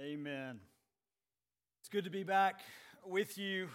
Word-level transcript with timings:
Amen. 0.00 0.58
It's 1.80 1.90
good 1.90 2.04
to 2.04 2.10
be 2.10 2.22
back 2.22 2.60
with 3.04 3.36
you 3.36 3.68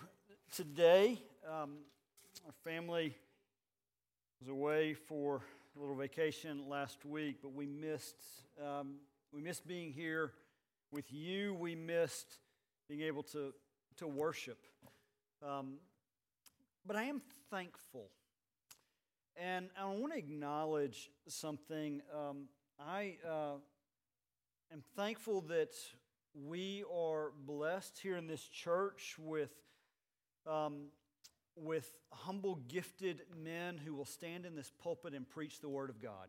today. 0.52 1.22
Um, 1.48 1.76
our 2.44 2.54
family 2.64 3.16
was 4.40 4.50
away 4.50 4.96
for 4.96 5.44
a 5.76 5.80
little 5.80 5.96
vacation 5.96 6.68
last 6.68 7.06
week, 7.06 7.38
but 7.44 7.54
we 7.54 7.68
missed 7.68 8.16
um, 8.60 8.96
we 9.32 9.42
missed 9.42 9.68
being 9.68 9.94
here 9.94 10.32
with 10.92 11.14
you. 11.14 11.54
We 11.54 11.76
missed 11.76 12.40
being 12.90 13.02
able 13.02 13.22
to 13.22 13.54
to 13.98 14.08
worship. 14.08 14.58
Um, 15.48 15.76
but 16.84 16.96
I 16.96 17.04
am 17.04 17.22
thankful, 17.52 18.10
and 19.36 19.70
I 19.80 19.86
want 19.86 20.14
to 20.14 20.18
acknowledge 20.18 21.12
something. 21.28 22.02
Um, 22.12 22.48
I 22.80 23.18
uh, 23.24 23.58
am 24.74 24.82
thankful 24.96 25.42
that 25.42 25.76
we 26.46 26.84
are 26.94 27.32
blessed 27.46 28.00
here 28.00 28.18
in 28.18 28.28
this 28.28 28.48
church 28.48 29.16
with, 29.18 29.52
um, 30.46 30.88
with 31.56 31.92
humble, 32.12 32.60
gifted 32.68 33.22
men 33.44 33.78
who 33.78 33.96
will 33.96 34.06
stand 34.06 34.46
in 34.46 34.56
this 34.56 34.72
pulpit 34.82 35.14
and 35.14 35.28
preach 35.28 35.62
the 35.62 35.70
Word 35.70 35.90
of 35.90 36.02
God. 36.02 36.28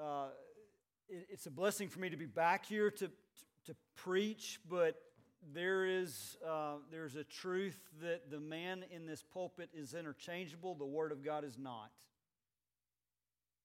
Uh, 0.00 0.28
it, 1.08 1.26
it's 1.30 1.46
a 1.46 1.50
blessing 1.50 1.88
for 1.88 2.00
me 2.00 2.10
to 2.10 2.16
be 2.16 2.26
back 2.26 2.66
here 2.66 2.90
to, 2.90 3.06
to, 3.06 3.10
to 3.66 3.76
preach, 3.96 4.58
but 4.68 4.96
there 5.54 5.84
is 5.84 6.36
uh, 6.48 6.74
there's 6.90 7.16
a 7.16 7.24
truth 7.24 7.78
that 8.00 8.30
the 8.30 8.40
man 8.40 8.84
in 8.90 9.06
this 9.06 9.22
pulpit 9.22 9.70
is 9.74 9.94
interchangeable, 9.94 10.74
the 10.74 10.84
Word 10.84 11.12
of 11.12 11.24
God 11.24 11.44
is 11.44 11.58
not. 11.58 11.90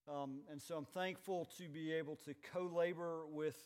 Um, 0.08 0.40
and 0.50 0.60
so 0.60 0.76
I'm 0.76 0.86
thankful 0.86 1.48
to 1.58 1.68
be 1.68 1.92
able 1.92 2.16
to 2.24 2.34
co 2.52 2.70
labor 2.74 3.24
with 3.30 3.56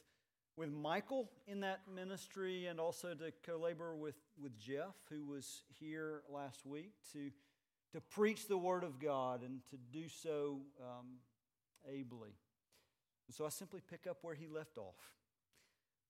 with 0.56 0.70
Michael 0.70 1.30
in 1.46 1.60
that 1.60 1.80
ministry 1.94 2.66
and 2.66 2.78
also 2.78 3.14
to 3.14 3.32
co 3.46 3.58
labor 3.58 3.94
with, 3.94 4.16
with 4.40 4.58
Jeff, 4.58 4.94
who 5.10 5.24
was 5.24 5.62
here 5.80 6.22
last 6.28 6.66
week, 6.66 6.92
to, 7.12 7.30
to 7.92 8.00
preach 8.00 8.48
the 8.48 8.58
Word 8.58 8.84
of 8.84 9.00
God 9.00 9.42
and 9.42 9.60
to 9.70 9.76
do 9.92 10.08
so 10.08 10.60
um, 10.80 11.06
ably. 11.88 12.34
And 13.26 13.34
so 13.34 13.46
I 13.46 13.48
simply 13.48 13.80
pick 13.88 14.06
up 14.06 14.18
where 14.22 14.34
he 14.34 14.46
left 14.46 14.76
off. 14.76 15.12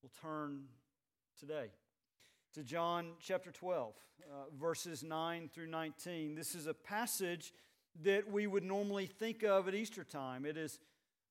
We'll 0.02 0.10
turn 0.20 0.64
today 1.38 1.70
to 2.54 2.64
John 2.64 3.12
chapter 3.20 3.50
12, 3.50 3.94
uh, 4.20 4.34
verses 4.60 5.02
9 5.02 5.50
through 5.54 5.68
19. 5.68 6.34
This 6.34 6.54
is 6.54 6.66
a 6.66 6.74
passage 6.74 7.52
that 8.02 8.30
we 8.30 8.46
would 8.46 8.64
normally 8.64 9.06
think 9.06 9.42
of 9.42 9.68
at 9.68 9.74
Easter 9.74 10.04
time. 10.04 10.44
It 10.44 10.56
is, 10.56 10.78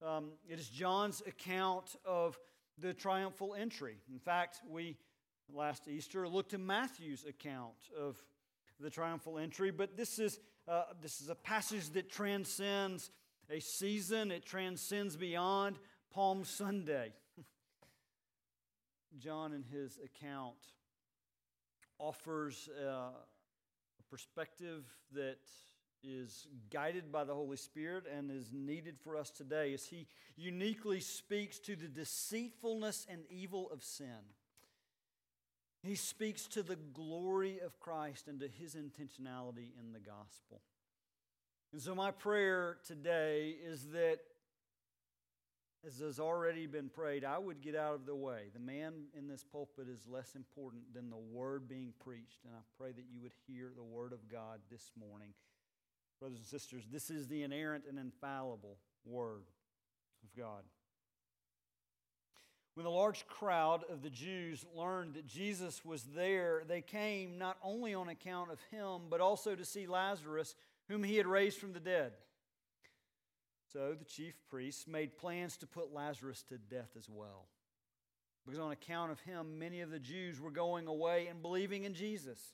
um, 0.05 0.29
it 0.47 0.59
is 0.59 0.69
John's 0.69 1.21
account 1.27 1.95
of 2.05 2.39
the 2.77 2.93
triumphal 2.93 3.55
entry. 3.55 3.97
In 4.11 4.19
fact, 4.19 4.61
we 4.67 4.97
last 5.53 5.87
Easter 5.87 6.27
looked 6.27 6.53
at 6.53 6.59
Matthew's 6.59 7.25
account 7.25 7.75
of 7.99 8.17
the 8.79 8.89
triumphal 8.89 9.37
entry, 9.37 9.71
but 9.71 9.97
this 9.97 10.19
is, 10.19 10.39
uh, 10.67 10.83
this 11.01 11.21
is 11.21 11.29
a 11.29 11.35
passage 11.35 11.89
that 11.91 12.09
transcends 12.09 13.11
a 13.49 13.59
season, 13.59 14.31
it 14.31 14.45
transcends 14.45 15.17
beyond 15.17 15.77
Palm 16.13 16.43
Sunday. 16.45 17.13
John, 19.19 19.53
in 19.53 19.63
his 19.63 19.99
account, 20.03 20.55
offers 21.99 22.69
uh, 22.81 22.85
a 22.87 24.03
perspective 24.09 24.85
that 25.13 25.39
is 26.03 26.47
guided 26.69 27.11
by 27.11 27.23
the 27.23 27.33
Holy 27.33 27.57
Spirit 27.57 28.05
and 28.11 28.31
is 28.31 28.51
needed 28.53 28.97
for 29.03 29.17
us 29.17 29.29
today 29.29 29.73
as 29.73 29.85
he 29.85 30.07
uniquely 30.35 30.99
speaks 30.99 31.59
to 31.59 31.75
the 31.75 31.87
deceitfulness 31.87 33.05
and 33.09 33.21
evil 33.29 33.69
of 33.71 33.83
sin. 33.83 34.25
He 35.83 35.95
speaks 35.95 36.47
to 36.47 36.61
the 36.61 36.75
glory 36.75 37.59
of 37.59 37.79
Christ 37.79 38.27
and 38.27 38.39
to 38.39 38.47
his 38.47 38.75
intentionality 38.75 39.69
in 39.79 39.93
the 39.93 39.99
gospel. 39.99 40.61
And 41.73 41.81
so, 41.81 41.95
my 41.95 42.11
prayer 42.11 42.77
today 42.85 43.55
is 43.65 43.87
that, 43.93 44.19
as 45.87 45.99
has 45.99 46.19
already 46.19 46.67
been 46.67 46.89
prayed, 46.89 47.23
I 47.23 47.39
would 47.39 47.61
get 47.61 47.75
out 47.75 47.95
of 47.95 48.05
the 48.05 48.15
way. 48.15 48.49
The 48.53 48.59
man 48.59 49.05
in 49.17 49.27
this 49.27 49.43
pulpit 49.43 49.87
is 49.87 50.05
less 50.07 50.35
important 50.35 50.93
than 50.93 51.09
the 51.09 51.17
word 51.17 51.67
being 51.67 51.93
preached. 52.03 52.39
And 52.45 52.53
I 52.53 52.61
pray 52.77 52.91
that 52.91 53.05
you 53.11 53.21
would 53.21 53.33
hear 53.47 53.71
the 53.75 53.83
word 53.83 54.13
of 54.13 54.29
God 54.29 54.59
this 54.69 54.91
morning. 54.99 55.33
Brothers 56.21 56.37
and 56.37 56.47
sisters, 56.47 56.83
this 56.91 57.09
is 57.09 57.27
the 57.27 57.41
inerrant 57.41 57.85
and 57.89 57.97
infallible 57.97 58.77
Word 59.05 59.41
of 60.23 60.37
God. 60.37 60.61
When 62.75 62.83
the 62.83 62.91
large 62.91 63.25
crowd 63.25 63.83
of 63.89 64.03
the 64.03 64.11
Jews 64.11 64.63
learned 64.75 65.15
that 65.15 65.25
Jesus 65.25 65.83
was 65.83 66.03
there, 66.15 66.61
they 66.67 66.81
came 66.81 67.39
not 67.39 67.57
only 67.63 67.95
on 67.95 68.07
account 68.07 68.51
of 68.51 68.59
him, 68.69 69.07
but 69.09 69.19
also 69.19 69.55
to 69.55 69.65
see 69.65 69.87
Lazarus, 69.87 70.55
whom 70.87 71.03
he 71.03 71.17
had 71.17 71.25
raised 71.25 71.57
from 71.57 71.73
the 71.73 71.79
dead. 71.79 72.11
So 73.73 73.95
the 73.97 74.05
chief 74.05 74.35
priests 74.47 74.87
made 74.87 75.17
plans 75.17 75.57
to 75.57 75.67
put 75.67 75.91
Lazarus 75.91 76.43
to 76.49 76.59
death 76.59 76.91
as 76.95 77.09
well. 77.09 77.47
Because 78.45 78.59
on 78.59 78.71
account 78.71 79.11
of 79.11 79.19
him, 79.21 79.57
many 79.57 79.81
of 79.81 79.89
the 79.89 79.99
Jews 79.99 80.39
were 80.39 80.51
going 80.51 80.85
away 80.85 81.27
and 81.27 81.41
believing 81.41 81.83
in 81.85 81.95
Jesus. 81.95 82.53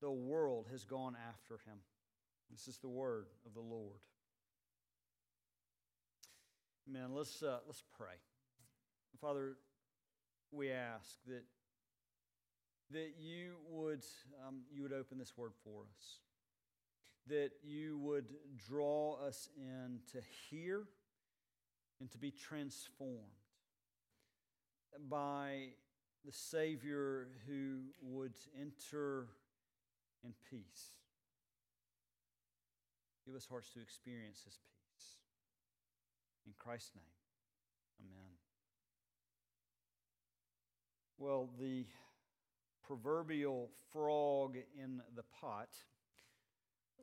the 0.00 0.10
world 0.10 0.66
has 0.70 0.84
gone 0.84 1.16
after 1.28 1.54
him. 1.54 1.78
This 2.50 2.68
is 2.68 2.78
the 2.78 2.88
word 2.88 3.26
of 3.44 3.54
the 3.54 3.60
Lord. 3.60 4.00
Amen. 6.88 7.10
Let's, 7.12 7.42
uh, 7.42 7.58
let's 7.66 7.82
pray. 7.96 8.14
Father, 9.20 9.56
we 10.52 10.70
ask 10.70 11.16
that, 11.26 11.42
that 12.92 13.14
you, 13.18 13.54
would, 13.68 14.04
um, 14.46 14.60
you 14.72 14.82
would 14.82 14.92
open 14.92 15.18
this 15.18 15.36
word 15.36 15.52
for 15.64 15.82
us, 15.82 16.18
that 17.26 17.50
you 17.64 17.98
would 17.98 18.26
draw 18.68 19.16
us 19.26 19.48
in 19.56 19.98
to 20.12 20.18
hear 20.48 20.84
and 22.00 22.10
to 22.10 22.18
be 22.18 22.30
transformed 22.30 23.22
by 25.08 25.68
the 26.24 26.32
Savior 26.32 27.28
who 27.48 27.80
would 28.02 28.34
enter 28.60 29.28
and 30.24 30.34
peace. 30.50 30.92
Give 33.24 33.34
us 33.34 33.46
hearts 33.50 33.70
to 33.70 33.80
experience 33.80 34.42
His 34.44 34.58
peace. 34.58 35.16
In 36.46 36.52
Christ's 36.58 36.92
name, 36.94 37.04
amen. 38.00 38.32
Well, 41.18 41.48
the 41.58 41.86
proverbial 42.86 43.70
frog 43.92 44.56
in 44.80 45.00
the 45.16 45.24
pot 45.40 45.70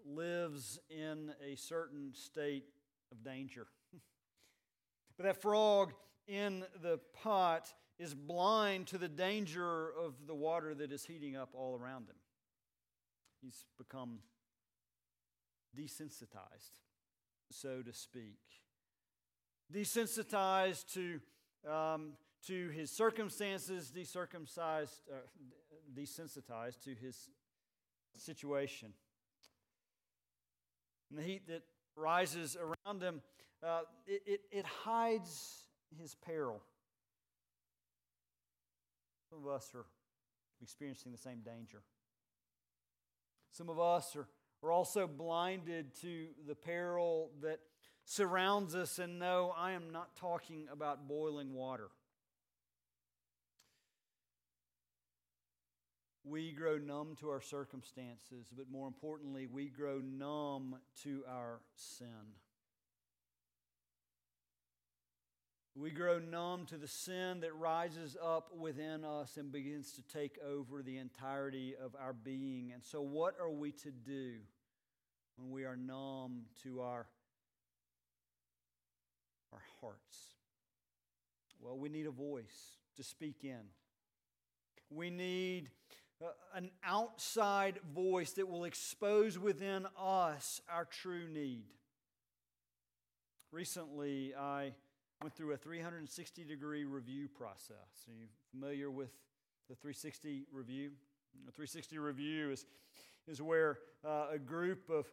lives 0.06 0.80
in 0.90 1.32
a 1.46 1.56
certain 1.56 2.14
state 2.14 2.66
of 3.12 3.24
danger. 3.24 3.68
but 5.18 5.26
that 5.26 5.42
frog 5.42 5.94
in 6.28 6.64
the 6.82 7.00
pot 7.22 7.74
is 8.00 8.14
blind 8.14 8.88
to 8.88 8.98
the 8.98 9.08
danger 9.08 9.90
of 10.00 10.14
the 10.26 10.36
water 10.36 10.74
that 10.74 10.92
is 10.92 11.06
heating 11.06 11.36
up 11.36 11.50
all 11.54 11.76
around 11.76 12.08
him. 12.08 12.16
He's 13.44 13.66
become 13.78 14.20
desensitized, 15.78 16.78
so 17.52 17.82
to 17.82 17.92
speak. 17.92 18.40
Desensitized 19.74 20.94
to, 20.94 21.20
um, 21.70 22.14
to 22.48 22.70
his 22.70 22.90
circumstances, 22.90 23.92
decircumcised, 23.92 25.02
uh, 25.12 25.16
desensitized 25.94 26.82
to 26.86 26.96
his 26.96 27.30
situation. 28.16 28.94
And 31.10 31.20
the 31.20 31.24
heat 31.24 31.48
that 31.48 31.64
rises 31.98 32.56
around 32.56 33.04
him, 33.04 33.22
uh, 33.62 33.82
it, 34.08 34.22
it, 34.26 34.42
it 34.52 34.66
hides 34.66 35.68
his 36.00 36.16
peril. 36.16 36.62
Some 39.30 39.40
of 39.40 39.52
us 39.52 39.72
are 39.76 39.86
experiencing 40.62 41.12
the 41.12 41.18
same 41.18 41.42
danger. 41.42 41.82
Some 43.54 43.70
of 43.70 43.80
us 43.80 44.16
are, 44.16 44.28
are 44.64 44.72
also 44.72 45.06
blinded 45.08 45.94
to 46.02 46.26
the 46.48 46.56
peril 46.56 47.30
that 47.44 47.60
surrounds 48.04 48.74
us, 48.74 48.98
and 48.98 49.20
no, 49.20 49.54
I 49.56 49.74
am 49.74 49.92
not 49.92 50.16
talking 50.16 50.68
about 50.72 51.08
boiling 51.08 51.54
water. 51.54 51.90
We 56.24 56.52
grow 56.52 56.80
numb 56.80 57.16
to 57.20 57.30
our 57.30 57.42
circumstances, 57.42 58.48
but 58.56 58.72
more 58.72 58.88
importantly, 58.88 59.46
we 59.46 59.70
grow 59.70 60.00
numb 60.00 60.78
to 61.04 61.24
our 61.30 61.60
sin. 61.76 62.08
We 65.76 65.90
grow 65.90 66.20
numb 66.20 66.68
to 66.68 66.78
the 66.78 66.88
sin 66.88 67.40
that 67.40 67.56
rises 67.56 68.16
up 68.22 68.56
within 68.56 69.04
us 69.04 69.38
and 69.38 69.52
begins 69.52 69.92
to 69.94 70.04
take 70.04 70.38
over 70.48 70.84
the 70.84 70.98
entirety 70.98 71.74
of 71.84 71.96
our 72.00 72.14
being. 72.14 72.72
And 72.72 72.84
so, 72.84 73.02
what 73.02 73.36
are 73.42 73.50
we 73.50 73.72
to 73.72 73.90
do 73.90 74.34
when 75.36 75.50
we 75.50 75.66
are 75.66 75.76
numb 75.76 76.44
to 76.62 76.82
our, 76.82 77.08
our 79.52 79.64
hearts? 79.82 80.18
Well, 81.60 81.80
we 81.80 81.90
need 81.90 82.06
a 82.06 82.12
voice 82.12 82.78
to 82.98 83.04
speak 83.04 83.38
in. 83.44 83.64
We 84.92 85.10
need 85.10 85.72
uh, 86.24 86.28
an 86.54 86.70
outside 86.84 87.80
voice 87.96 88.34
that 88.34 88.48
will 88.48 88.66
expose 88.66 89.40
within 89.40 89.88
us 89.98 90.62
our 90.70 90.86
true 90.86 91.28
need. 91.28 91.64
Recently, 93.52 94.36
I 94.40 94.74
went 95.24 95.34
through 95.34 95.54
a 95.54 95.58
360 95.58 96.44
degree 96.44 96.84
review 96.84 97.30
process. 97.30 98.06
Are 98.10 98.14
you 98.14 98.28
familiar 98.52 98.92
with 98.92 99.12
the 99.70 99.76
360 99.76 100.48
review? 100.52 100.92
A 101.48 101.52
360 101.52 101.98
review 101.98 102.52
is, 102.52 102.66
is 103.26 103.42
where 103.42 103.80
uh, 104.04 104.26
a 104.34 104.38
group 104.38 104.90
of, 104.90 105.06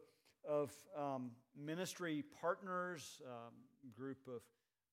of 0.45 0.73
um, 0.99 1.31
ministry 1.57 2.25
partners, 2.41 3.23
um, 3.25 3.53
group 3.97 4.19
of 4.27 4.43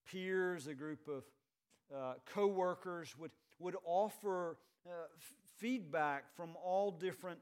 peers, 0.06 0.68
a 0.68 0.76
group 0.76 1.08
of 1.08 1.24
uh, 1.92 2.14
co 2.32 2.46
workers 2.46 3.16
would, 3.18 3.32
would 3.58 3.76
offer 3.86 4.60
uh, 4.86 4.92
feedback 5.58 6.26
from 6.36 6.52
all 6.64 6.92
different 6.92 7.40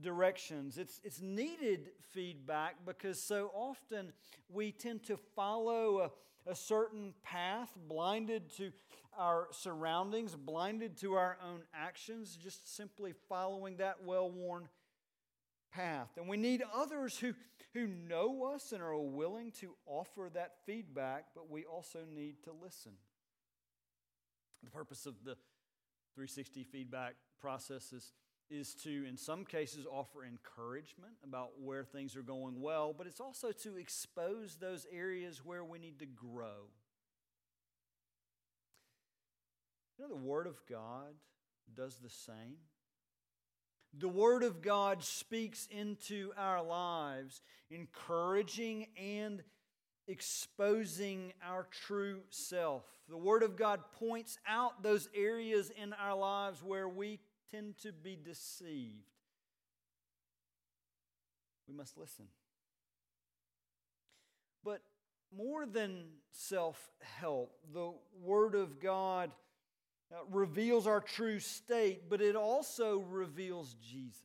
directions. 0.00 0.78
It's, 0.78 1.00
it's 1.02 1.20
needed 1.20 1.88
feedback 2.12 2.76
because 2.86 3.20
so 3.20 3.50
often 3.52 4.12
we 4.48 4.70
tend 4.70 5.02
to 5.04 5.16
follow 5.16 5.98
a, 5.98 6.10
a 6.50 6.54
certain 6.56 7.14
path, 7.22 7.70
blinded 7.88 8.50
to 8.56 8.72
our 9.16 9.48
surroundings, 9.52 10.34
blinded 10.34 10.96
to 10.98 11.14
our 11.14 11.38
own 11.46 11.62
actions, 11.74 12.36
just 12.36 12.74
simply 12.76 13.14
following 13.28 13.76
that 13.76 14.04
well 14.04 14.30
worn 14.30 14.68
path. 15.72 16.10
And 16.16 16.28
we 16.28 16.36
need 16.36 16.62
others 16.74 17.18
who, 17.18 17.34
who 17.72 17.86
know 17.86 18.50
us 18.54 18.72
and 18.72 18.82
are 18.82 18.96
willing 18.96 19.52
to 19.60 19.74
offer 19.86 20.28
that 20.34 20.54
feedback, 20.66 21.26
but 21.34 21.50
we 21.50 21.64
also 21.64 22.00
need 22.12 22.42
to 22.44 22.50
listen. 22.52 22.92
The 24.64 24.70
purpose 24.70 25.06
of 25.06 25.14
the 25.24 25.36
360 26.14 26.64
feedback 26.64 27.14
process 27.40 27.92
is, 27.92 28.12
is 28.50 28.74
to, 28.74 29.06
in 29.06 29.16
some 29.16 29.44
cases, 29.44 29.86
offer 29.90 30.24
encouragement 30.24 31.12
about 31.24 31.50
where 31.62 31.84
things 31.84 32.16
are 32.16 32.22
going 32.22 32.60
well, 32.60 32.94
but 32.96 33.06
it's 33.06 33.20
also 33.20 33.52
to 33.52 33.76
expose 33.76 34.56
those 34.56 34.86
areas 34.92 35.44
where 35.44 35.64
we 35.64 35.78
need 35.78 35.98
to 36.00 36.06
grow. 36.06 36.68
You 39.98 40.08
know, 40.08 40.14
the 40.14 40.20
Word 40.20 40.46
of 40.46 40.56
God 40.68 41.14
does 41.74 41.98
the 41.98 42.08
same. 42.08 42.56
The 43.98 44.08
Word 44.08 44.42
of 44.42 44.62
God 44.62 45.04
speaks 45.04 45.68
into 45.70 46.32
our 46.36 46.62
lives, 46.62 47.42
encouraging 47.70 48.86
and 48.96 49.42
exposing 50.06 51.32
our 51.46 51.66
true 51.86 52.20
self. 52.30 52.84
The 53.08 53.16
Word 53.16 53.42
of 53.42 53.56
God 53.56 53.80
points 53.98 54.38
out 54.46 54.82
those 54.82 55.08
areas 55.14 55.70
in 55.70 55.92
our 55.92 56.16
lives 56.16 56.62
where 56.62 56.88
we 56.88 57.20
tend 57.50 57.78
to 57.78 57.92
be 57.92 58.16
deceived. 58.22 58.94
We 61.68 61.74
must 61.74 61.96
listen. 61.96 62.26
But 64.64 64.82
more 65.36 65.66
than 65.66 66.04
self 66.32 66.90
help, 67.20 67.56
the 67.72 67.92
Word 68.20 68.54
of 68.54 68.80
God 68.80 69.30
uh, 70.12 70.16
reveals 70.30 70.86
our 70.86 71.00
true 71.00 71.38
state, 71.38 72.10
but 72.10 72.20
it 72.20 72.36
also 72.36 72.98
reveals 72.98 73.74
Jesus. 73.74 74.20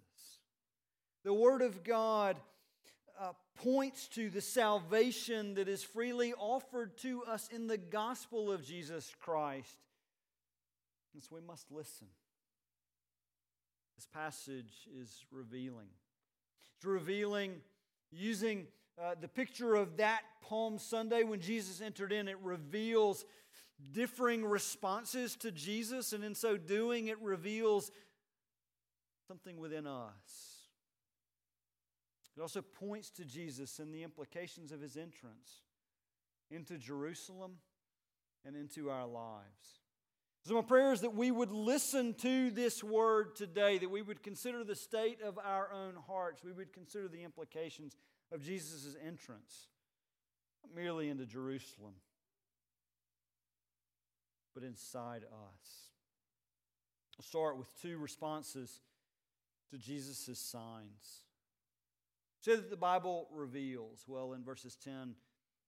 The 1.24 1.33
Word 1.33 1.62
of 1.62 1.83
God 1.83 2.38
uh, 3.19 3.31
points 3.63 4.07
to 4.10 4.30
the 4.30 4.42
salvation 4.42 5.56
that 5.56 5.68
is 5.68 5.83
freely 5.83 6.33
offered 6.33 6.98
to 7.00 7.24
us 7.24 7.48
in 7.54 7.68
the 7.68 7.77
gospel 7.77 8.51
of 8.51 8.66
Jesus 8.66 9.13
Christ. 9.22 9.77
And 11.13 11.24
so 11.24 11.36
we 11.36 11.42
must 11.42 11.72
listen. 11.72 12.07
This 13.95 14.07
passage 14.13 14.88
is 15.00 15.25
revealing. 15.31 15.88
It's 16.75 16.86
revealing 16.86 17.62
using 18.12 18.68
uh, 19.01 19.15
the 19.19 19.27
picture 19.27 19.75
of 19.75 19.97
that 19.97 20.21
Palm 20.42 20.77
Sunday 20.77 21.24
when 21.24 21.39
Jesus 21.39 21.81
entered 21.81 22.12
in, 22.12 22.27
it 22.27 22.38
reveals 22.42 23.25
differing 23.92 24.45
responses 24.45 25.36
to 25.38 25.51
Jesus, 25.51 26.13
and 26.13 26.24
in 26.24 26.36
so 26.36 26.56
doing, 26.57 27.07
it 27.07 27.21
reveals 27.21 27.92
something 29.27 29.57
within 29.57 29.88
us. 29.88 30.56
It 32.38 32.41
also 32.41 32.62
points 32.62 33.09
to 33.12 33.25
Jesus 33.25 33.80
and 33.80 33.94
the 33.94 34.03
implications 34.03 34.71
of 34.71 34.81
his 34.81 34.98
entrance 34.98 35.63
into 36.51 36.77
Jerusalem 36.77 37.56
and 38.45 38.56
into 38.56 38.89
our 38.89 39.07
lives. 39.07 39.84
So, 40.47 40.53
my 40.53 40.62
prayer 40.62 40.94
is 40.94 41.01
that 41.01 41.15
we 41.15 41.31
would 41.31 41.51
listen 41.51 42.13
to 42.19 42.51
this 42.51 42.84
word 42.84 43.36
today, 43.36 43.79
that 43.79 43.89
we 43.89 44.03
would 44.03 44.22
consider 44.22 44.63
the 44.63 44.75
state 44.75 45.19
of 45.24 45.39
our 45.39 45.72
own 45.74 45.96
hearts, 46.08 46.43
we 46.43 46.51
would 46.51 46.72
consider 46.72 47.08
the 47.08 47.24
implications 47.24 47.96
of 48.31 48.43
Jesus' 48.43 48.96
entrance, 49.03 49.69
not 50.63 50.75
merely 50.75 51.10
into 51.10 51.25
Jerusalem, 51.25 51.96
but 54.53 54.62
inside 54.62 55.24
us. 55.24 55.89
I'll 57.17 57.25
start 57.25 57.58
with 57.58 57.67
two 57.81 57.98
responses 57.98 58.81
to 59.72 59.79
Jesus' 59.79 60.38
signs. 60.38 61.24
Say 62.41 62.55
that 62.55 62.69
the 62.69 62.77
Bible 62.77 63.27
reveals. 63.31 64.03
Well, 64.05 64.34
in 64.34 64.43
verses 64.43 64.75
10 64.75 65.15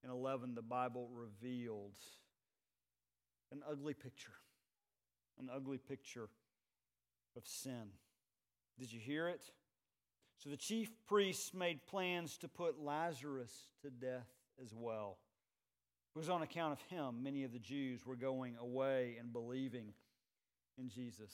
and 0.04 0.12
11, 0.12 0.54
the 0.54 0.62
Bible 0.62 1.10
revealed 1.12 1.98
an 3.51 3.63
ugly 3.68 3.96
picture 3.96 4.34
an 5.39 5.50
ugly 5.53 5.77
picture 5.77 6.29
of 7.36 7.46
sin. 7.46 7.91
Did 8.79 8.91
you 8.91 9.00
hear 9.00 9.27
it? 9.27 9.41
So 10.38 10.50
the 10.50 10.58
chief 10.58 10.89
priests 11.08 11.53
made 11.53 11.86
plans 11.88 12.38
to 12.39 12.48
put 12.48 12.79
Lazarus 12.79 13.51
to 13.82 13.89
death 13.89 14.29
as 14.62 14.74
well. 14.74 15.17
It 16.15 16.20
was 16.20 16.29
on 16.29 16.41
account 16.41 16.74
of 16.74 16.82
him 16.89 17.24
many 17.24 17.44
of 17.44 17.53
the 17.53 17.60
Jews 17.60 18.06
were 18.06 18.15
going 18.15 18.56
away 18.60 19.17
and 19.20 19.32
believing 19.32 19.94
in 20.77 20.89
Jesus. 20.89 21.32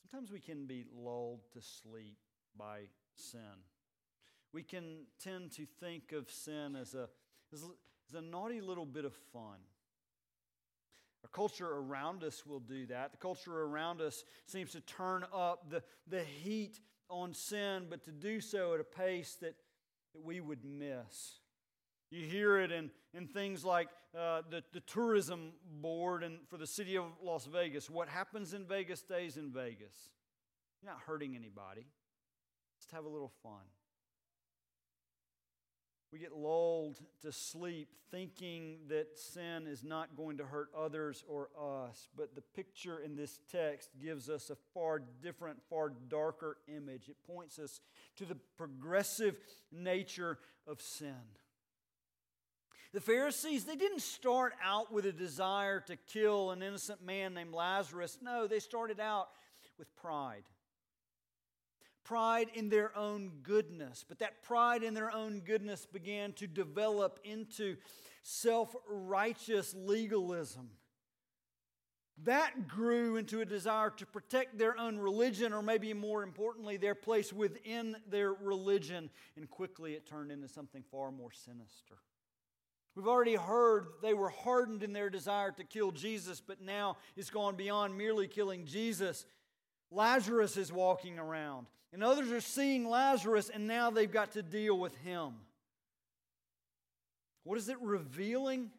Sometimes 0.00 0.30
we 0.30 0.40
can 0.40 0.66
be 0.66 0.84
lulled 0.94 1.40
to 1.52 1.60
sleep 1.60 2.18
by 2.56 2.82
sin. 3.16 3.40
We 4.52 4.62
can 4.62 5.06
tend 5.22 5.52
to 5.52 5.66
think 5.80 6.12
of 6.12 6.30
sin 6.30 6.76
as 6.76 6.94
a, 6.94 7.08
as 7.52 7.64
a 8.14 8.22
naughty 8.22 8.60
little 8.60 8.86
bit 8.86 9.04
of 9.04 9.14
fun. 9.32 9.58
Our 11.24 11.30
culture 11.30 11.66
around 11.66 12.22
us 12.22 12.44
will 12.46 12.60
do 12.60 12.84
that. 12.86 13.12
The 13.12 13.18
culture 13.18 13.62
around 13.62 14.02
us 14.02 14.24
seems 14.46 14.72
to 14.72 14.80
turn 14.82 15.24
up 15.34 15.70
the, 15.70 15.82
the 16.06 16.22
heat 16.22 16.78
on 17.08 17.32
sin, 17.32 17.86
but 17.88 18.04
to 18.04 18.12
do 18.12 18.40
so 18.40 18.74
at 18.74 18.80
a 18.80 18.84
pace 18.84 19.36
that, 19.40 19.54
that 20.12 20.22
we 20.22 20.40
would 20.40 20.64
miss. 20.64 21.40
You 22.10 22.26
hear 22.26 22.58
it 22.58 22.70
in, 22.70 22.90
in 23.14 23.26
things 23.26 23.64
like 23.64 23.88
uh, 24.16 24.42
the, 24.50 24.62
the 24.74 24.80
tourism 24.80 25.52
board 25.80 26.22
and 26.22 26.38
for 26.50 26.58
the 26.58 26.66
city 26.66 26.96
of 26.96 27.04
Las 27.22 27.46
Vegas. 27.46 27.88
What 27.88 28.08
happens 28.08 28.52
in 28.52 28.66
Vegas 28.66 29.00
stays 29.00 29.38
in 29.38 29.50
Vegas. 29.50 30.10
You're 30.82 30.92
not 30.92 31.00
hurting 31.06 31.34
anybody. 31.34 31.86
Just 32.78 32.92
have 32.92 33.06
a 33.06 33.08
little 33.08 33.32
fun. 33.42 33.64
We 36.14 36.20
get 36.20 36.36
lulled 36.36 37.00
to 37.22 37.32
sleep 37.32 37.88
thinking 38.12 38.76
that 38.88 39.18
sin 39.18 39.66
is 39.66 39.82
not 39.82 40.16
going 40.16 40.38
to 40.38 40.44
hurt 40.44 40.68
others 40.78 41.24
or 41.26 41.48
us. 41.60 42.06
But 42.16 42.36
the 42.36 42.40
picture 42.40 43.00
in 43.00 43.16
this 43.16 43.40
text 43.50 43.88
gives 44.00 44.30
us 44.30 44.48
a 44.48 44.54
far 44.72 45.02
different, 45.24 45.58
far 45.68 45.92
darker 46.08 46.58
image. 46.68 47.08
It 47.08 47.16
points 47.26 47.58
us 47.58 47.80
to 48.18 48.26
the 48.26 48.36
progressive 48.56 49.34
nature 49.72 50.38
of 50.68 50.80
sin. 50.80 51.16
The 52.92 53.00
Pharisees, 53.00 53.64
they 53.64 53.74
didn't 53.74 54.02
start 54.02 54.52
out 54.62 54.92
with 54.92 55.06
a 55.06 55.12
desire 55.12 55.80
to 55.80 55.96
kill 55.96 56.52
an 56.52 56.62
innocent 56.62 57.04
man 57.04 57.34
named 57.34 57.52
Lazarus. 57.52 58.18
No, 58.22 58.46
they 58.46 58.60
started 58.60 59.00
out 59.00 59.30
with 59.80 59.92
pride 59.96 60.44
pride 62.04 62.48
in 62.54 62.68
their 62.68 62.96
own 62.96 63.32
goodness. 63.42 64.04
But 64.06 64.18
that 64.20 64.42
pride 64.42 64.82
in 64.82 64.94
their 64.94 65.10
own 65.10 65.40
goodness 65.40 65.86
began 65.86 66.32
to 66.34 66.46
develop 66.46 67.18
into 67.24 67.76
self 68.22 68.74
righteous 68.88 69.74
legalism. 69.76 70.70
That 72.22 72.68
grew 72.68 73.16
into 73.16 73.40
a 73.40 73.44
desire 73.44 73.90
to 73.90 74.06
protect 74.06 74.56
their 74.56 74.78
own 74.78 74.98
religion, 74.98 75.52
or 75.52 75.62
maybe 75.62 75.92
more 75.94 76.22
importantly, 76.22 76.76
their 76.76 76.94
place 76.94 77.32
within 77.32 77.96
their 78.08 78.32
religion. 78.32 79.10
And 79.36 79.50
quickly 79.50 79.94
it 79.94 80.06
turned 80.06 80.30
into 80.30 80.46
something 80.46 80.84
far 80.92 81.10
more 81.10 81.32
sinister. 81.32 81.96
We've 82.94 83.08
already 83.08 83.34
heard 83.34 83.88
they 84.02 84.14
were 84.14 84.28
hardened 84.28 84.84
in 84.84 84.92
their 84.92 85.10
desire 85.10 85.50
to 85.52 85.64
kill 85.64 85.90
Jesus, 85.90 86.40
but 86.40 86.60
now 86.60 86.98
it's 87.16 87.30
gone 87.30 87.56
beyond 87.56 87.98
merely 87.98 88.28
killing 88.28 88.64
Jesus. 88.64 89.26
Lazarus 89.90 90.56
is 90.56 90.72
walking 90.72 91.18
around. 91.18 91.66
And 91.94 92.02
others 92.02 92.32
are 92.32 92.40
seeing 92.40 92.88
Lazarus, 92.88 93.52
and 93.54 93.68
now 93.68 93.88
they've 93.88 94.10
got 94.10 94.32
to 94.32 94.42
deal 94.42 94.76
with 94.76 94.96
him. 95.04 95.34
What 97.44 97.56
is 97.56 97.68
it 97.68 97.80
revealing? 97.80 98.72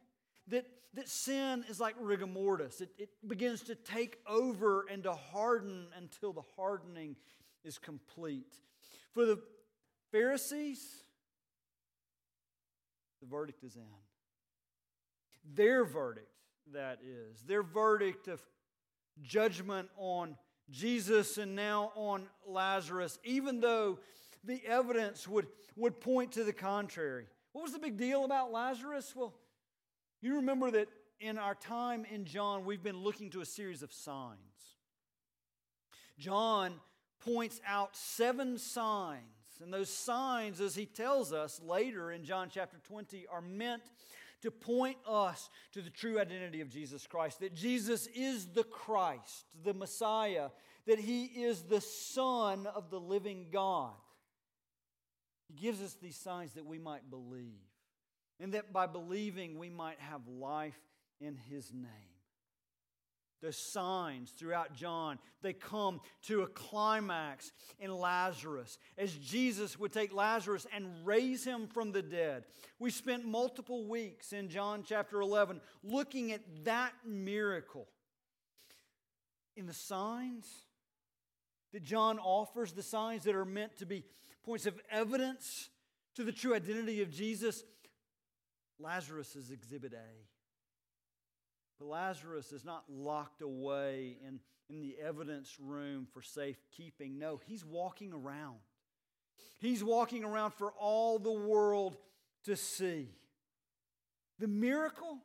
That, 0.50 0.66
that 0.96 1.08
sin 1.08 1.64
is 1.70 1.80
like 1.80 1.96
rigor 1.98 2.28
mortis. 2.28 2.82
It, 2.82 2.90
it 2.98 3.10
begins 3.26 3.62
to 3.64 3.76
take 3.76 4.18
over 4.28 4.86
and 4.92 5.04
to 5.04 5.14
harden 5.14 5.88
until 5.98 6.34
the 6.34 6.42
hardening 6.58 7.16
is 7.64 7.78
complete. 7.78 8.58
For 9.14 9.26
the 9.26 9.40
Pharisees, 10.12 10.86
the 13.22 13.28
verdict 13.28 13.64
is 13.64 13.78
in. 13.78 13.82
Their 15.54 15.86
verdict, 15.86 16.28
that 16.74 17.00
is, 17.02 17.44
their 17.44 17.64
verdict 17.64 18.28
of 18.28 18.42
judgment 19.22 19.88
on 19.96 20.36
Jesus 20.70 21.38
and 21.38 21.56
now 21.56 21.92
on 21.96 22.28
Lazarus, 22.48 23.20
even 23.24 23.60
though 23.60 24.00
the 24.44 24.62
evidence 24.66 25.28
would, 25.28 25.48
would 25.76 26.00
point 26.00 26.34
to 26.34 26.44
the 26.44 26.54
contrary. 26.54 27.26
What 27.52 27.64
was 27.64 27.74
the 27.74 27.80
big 27.80 27.98
deal 27.98 28.26
about 28.26 28.52
Lazarus? 28.52 29.14
Well, 29.16 29.34
you 30.22 30.36
remember 30.36 30.72
that 30.72 30.90
in 31.20 31.38
our 31.38 31.56
time 31.56 32.06
in 32.12 32.26
John, 32.26 32.66
we've 32.66 32.84
been 32.84 33.04
looking 33.04 33.30
to 33.32 33.42
a 33.42 33.46
series 33.46 33.84
of 33.84 33.94
signs. 33.94 34.40
John 36.18 36.74
points 37.20 37.62
out 37.66 37.96
seven 37.96 38.58
signs, 38.58 39.22
and 39.62 39.74
those 39.74 39.90
signs, 39.90 40.62
as 40.62 40.76
he 40.76 40.86
tells 40.86 41.34
us 41.34 41.62
later 41.64 42.12
in 42.12 42.24
John 42.24 42.50
chapter 42.52 42.78
20, 42.88 43.26
are 43.32 43.42
meant 43.42 43.84
to 44.46 44.52
point 44.52 44.98
us 45.08 45.50
to 45.74 45.82
the 45.82 45.90
true 45.90 46.20
identity 46.20 46.62
of 46.62 46.70
Jesus 46.70 47.06
Christ 47.08 47.40
that 47.40 47.54
Jesus 47.54 48.08
is 48.16 48.48
the 48.48 48.64
Christ, 48.64 49.46
the 49.64 49.74
Messiah, 49.74 50.50
that 50.86 51.00
he 51.00 51.25
is 51.25 51.64
the 51.64 51.82
Son 51.82 52.68
of 52.68 52.90
the 52.90 53.00
living 53.00 53.48
God. 53.52 53.94
He 55.48 55.54
gives 55.56 55.82
us 55.82 55.98
these 56.02 56.16
signs 56.16 56.54
that 56.54 56.66
we 56.66 56.80
might 56.80 57.10
believe, 57.10 57.62
and 58.40 58.54
that 58.54 58.72
by 58.72 58.86
believing 58.86 59.58
we 59.58 59.70
might 59.70 60.00
have 60.00 60.22
life 60.28 60.80
in 61.20 61.38
his 61.50 61.74
name 61.74 62.15
the 63.46 63.54
signs 63.54 64.32
throughout 64.32 64.74
John, 64.74 65.20
they 65.44 65.54
come 65.54 66.02
to 66.24 66.42
a 66.42 66.48
climax 66.48 67.52
in 67.80 67.96
Lazarus 67.96 68.80
as 68.98 69.14
Jesus 69.14 69.78
would 69.78 69.94
take 69.94 70.12
Lazarus 70.12 70.66
and 70.74 71.06
raise 71.06 71.44
him 71.44 71.68
from 71.68 71.92
the 71.92 72.02
dead. 72.02 72.46
We 72.80 72.90
spent 72.90 73.24
multiple 73.24 73.88
weeks 73.88 74.34
in 74.34 74.50
John 74.50 74.84
chapter 74.84 75.22
11 75.22 75.62
looking 75.84 76.32
at 76.32 76.42
that 76.64 76.94
miracle. 77.06 77.88
In 79.56 79.68
the 79.68 79.74
signs 79.74 80.48
that 81.72 81.84
John 81.84 82.18
offers, 82.18 82.74
the 82.74 82.82
signs 82.82 83.25
that 83.25 83.36
are 83.36 83.46
meant 83.46 83.78
to 83.78 83.86
be 83.86 84.06
points 84.44 84.66
of 84.66 84.74
evidence 84.90 85.70
to 86.16 86.24
the 86.24 86.32
true 86.32 86.56
identity 86.56 87.04
of 87.04 87.12
Jesus, 87.12 87.64
Lazarus 88.80 89.36
is 89.36 89.52
exhibit 89.52 89.94
A. 89.94 90.35
But 91.79 91.88
Lazarus 91.88 92.51
is 92.51 92.63
not 92.63 92.84
locked 92.89 93.41
away 93.41 94.17
in, 94.25 94.39
in 94.70 94.82
the 94.82 94.96
evidence 95.01 95.58
room 95.60 96.08
for 96.13 96.22
safekeeping. 96.22 97.20
No, 97.20 97.39
he's 97.46 97.65
walking 97.65 98.13
around. 98.13 98.58
He's 99.60 99.84
walking 99.84 100.24
around 100.24 100.53
for 100.53 100.72
all 100.74 101.20
the 101.20 101.32
world 101.32 101.98
to 102.46 102.55
see. 102.55 103.10
The 104.39 104.48
miracle, 104.48 105.20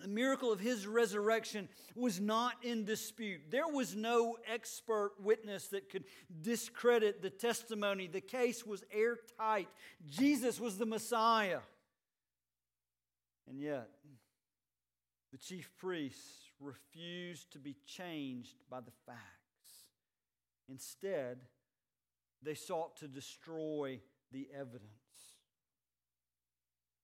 the 0.00 0.08
miracle 0.08 0.52
of 0.52 0.60
his 0.60 0.86
resurrection 0.86 1.68
was 1.94 2.20
not 2.20 2.54
in 2.62 2.84
dispute. 2.84 3.42
There 3.50 3.68
was 3.68 3.94
no 3.94 4.36
expert 4.50 5.12
witness 5.20 5.68
that 5.68 5.90
could 5.90 6.04
discredit 6.40 7.22
the 7.22 7.30
testimony. 7.30 8.06
The 8.06 8.20
case 8.20 8.64
was 8.64 8.84
airtight. 8.92 9.68
Jesus 10.08 10.60
was 10.60 10.78
the 10.78 10.86
Messiah. 10.86 11.60
And 13.48 13.60
yet, 13.60 13.88
the 15.32 15.38
chief 15.38 15.70
priests 15.78 16.50
refused 16.60 17.50
to 17.52 17.58
be 17.58 17.74
changed 17.86 18.56
by 18.70 18.80
the 18.80 18.92
facts. 19.06 19.88
Instead, 20.68 21.38
they 22.42 22.54
sought 22.54 22.96
to 22.98 23.08
destroy 23.08 23.98
the 24.30 24.46
evidence. 24.54 24.82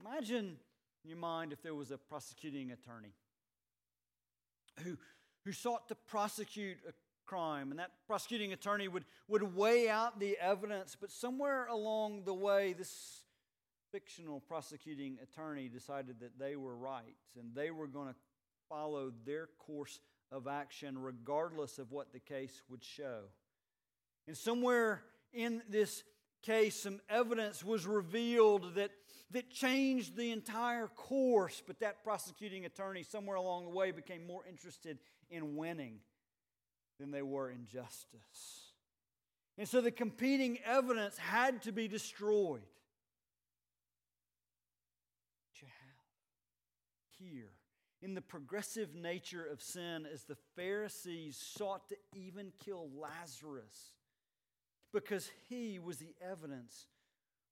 Imagine 0.00 0.56
in 1.04 1.10
your 1.10 1.18
mind 1.18 1.52
if 1.52 1.62
there 1.62 1.74
was 1.74 1.90
a 1.90 1.98
prosecuting 1.98 2.70
attorney 2.70 3.14
who, 4.84 4.96
who 5.44 5.52
sought 5.52 5.88
to 5.88 5.94
prosecute 5.94 6.78
a 6.88 6.92
crime, 7.26 7.70
and 7.70 7.78
that 7.78 7.90
prosecuting 8.06 8.52
attorney 8.52 8.88
would, 8.88 9.04
would 9.26 9.54
weigh 9.54 9.88
out 9.88 10.20
the 10.20 10.36
evidence, 10.38 10.96
but 10.98 11.10
somewhere 11.10 11.66
along 11.66 12.24
the 12.24 12.34
way, 12.34 12.72
this 12.72 13.22
fictional 13.92 14.40
prosecuting 14.40 15.18
attorney 15.22 15.68
decided 15.68 16.20
that 16.20 16.38
they 16.38 16.56
were 16.56 16.76
right 16.76 17.16
and 17.38 17.54
they 17.54 17.70
were 17.70 17.86
going 17.86 18.08
to 18.08 18.14
follow 18.68 19.12
their 19.24 19.48
course 19.58 20.00
of 20.30 20.46
action 20.46 20.98
regardless 20.98 21.78
of 21.78 21.90
what 21.90 22.12
the 22.12 22.20
case 22.20 22.62
would 22.68 22.84
show. 22.84 23.22
And 24.26 24.36
somewhere 24.36 25.02
in 25.32 25.62
this 25.68 26.04
case, 26.42 26.82
some 26.82 27.00
evidence 27.08 27.64
was 27.64 27.86
revealed 27.86 28.74
that, 28.74 28.90
that 29.30 29.50
changed 29.50 30.16
the 30.16 30.30
entire 30.30 30.88
course, 30.88 31.62
but 31.66 31.80
that 31.80 32.04
prosecuting 32.04 32.64
attorney, 32.64 33.02
somewhere 33.02 33.36
along 33.36 33.64
the 33.64 33.70
way, 33.70 33.90
became 33.90 34.26
more 34.26 34.44
interested 34.48 34.98
in 35.30 35.56
winning 35.56 36.00
than 36.98 37.10
they 37.10 37.22
were 37.22 37.50
in 37.50 37.66
justice. 37.66 38.72
And 39.56 39.68
so 39.68 39.80
the 39.80 39.90
competing 39.90 40.58
evidence 40.64 41.16
had 41.18 41.62
to 41.62 41.72
be 41.72 41.88
destroyed. 41.88 42.62
What 45.42 45.60
you 45.60 45.66
have 45.66 46.04
here 47.18 47.52
in 48.00 48.14
the 48.14 48.22
progressive 48.22 48.94
nature 48.94 49.44
of 49.44 49.60
sin 49.60 50.06
as 50.12 50.24
the 50.24 50.36
Pharisees 50.54 51.36
sought 51.36 51.88
to 51.88 51.96
even 52.14 52.52
kill 52.64 52.88
Lazarus 52.96 53.92
because 54.92 55.30
he 55.48 55.78
was 55.78 55.98
the 55.98 56.14
evidence 56.20 56.86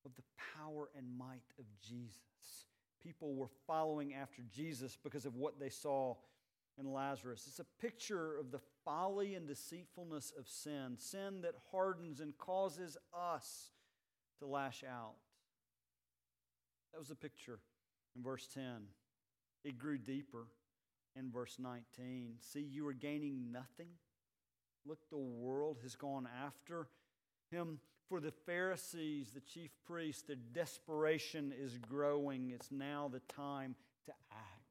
of 0.05 0.15
the 0.15 0.23
power 0.57 0.89
and 0.97 1.19
might 1.19 1.53
of 1.59 1.65
Jesus. 1.81 2.21
People 3.03 3.35
were 3.35 3.51
following 3.67 4.15
after 4.15 4.43
Jesus 4.55 4.97
because 5.03 5.27
of 5.27 5.35
what 5.35 5.59
they 5.59 5.69
saw 5.69 6.15
in 6.79 6.93
Lazarus. 6.93 7.45
It's 7.49 7.59
a 7.59 7.81
picture 7.81 8.39
of 8.39 8.51
the 8.51 8.61
folly 8.85 9.35
and 9.35 9.47
deceitfulness 9.47 10.33
of 10.39 10.49
sin, 10.49 10.97
sin 10.99 11.41
that 11.43 11.55
hardens 11.73 12.21
and 12.21 12.37
causes 12.39 12.97
us 13.15 13.71
to 14.39 14.47
lash 14.47 14.85
out. 14.85 15.15
That 16.93 16.99
was 16.99 17.09
the 17.09 17.15
picture 17.15 17.59
in 18.15 18.23
verse 18.23 18.47
10. 18.53 18.63
It 19.67 19.79
grew 19.79 19.99
deeper 19.99 20.47
in 21.17 21.33
verse 21.33 21.57
19. 21.59 22.35
See, 22.41 22.61
you 22.61 22.87
are 22.87 22.93
gaining 22.93 23.51
nothing. 23.51 23.89
Look, 24.87 25.11
the 25.11 25.19
world 25.19 25.79
has 25.83 25.97
gone 25.97 26.29
after 26.45 26.87
him. 27.51 27.81
For 28.09 28.21
the 28.21 28.31
Pharisees, 28.31 29.33
the 29.35 29.41
chief 29.41 29.73
priests, 29.85 30.23
their 30.23 30.37
desperation 30.37 31.53
is 31.53 31.79
growing. 31.79 32.53
It's 32.53 32.71
now 32.71 33.11
the 33.13 33.19
time 33.35 33.75
to 34.05 34.13
act. 34.31 34.63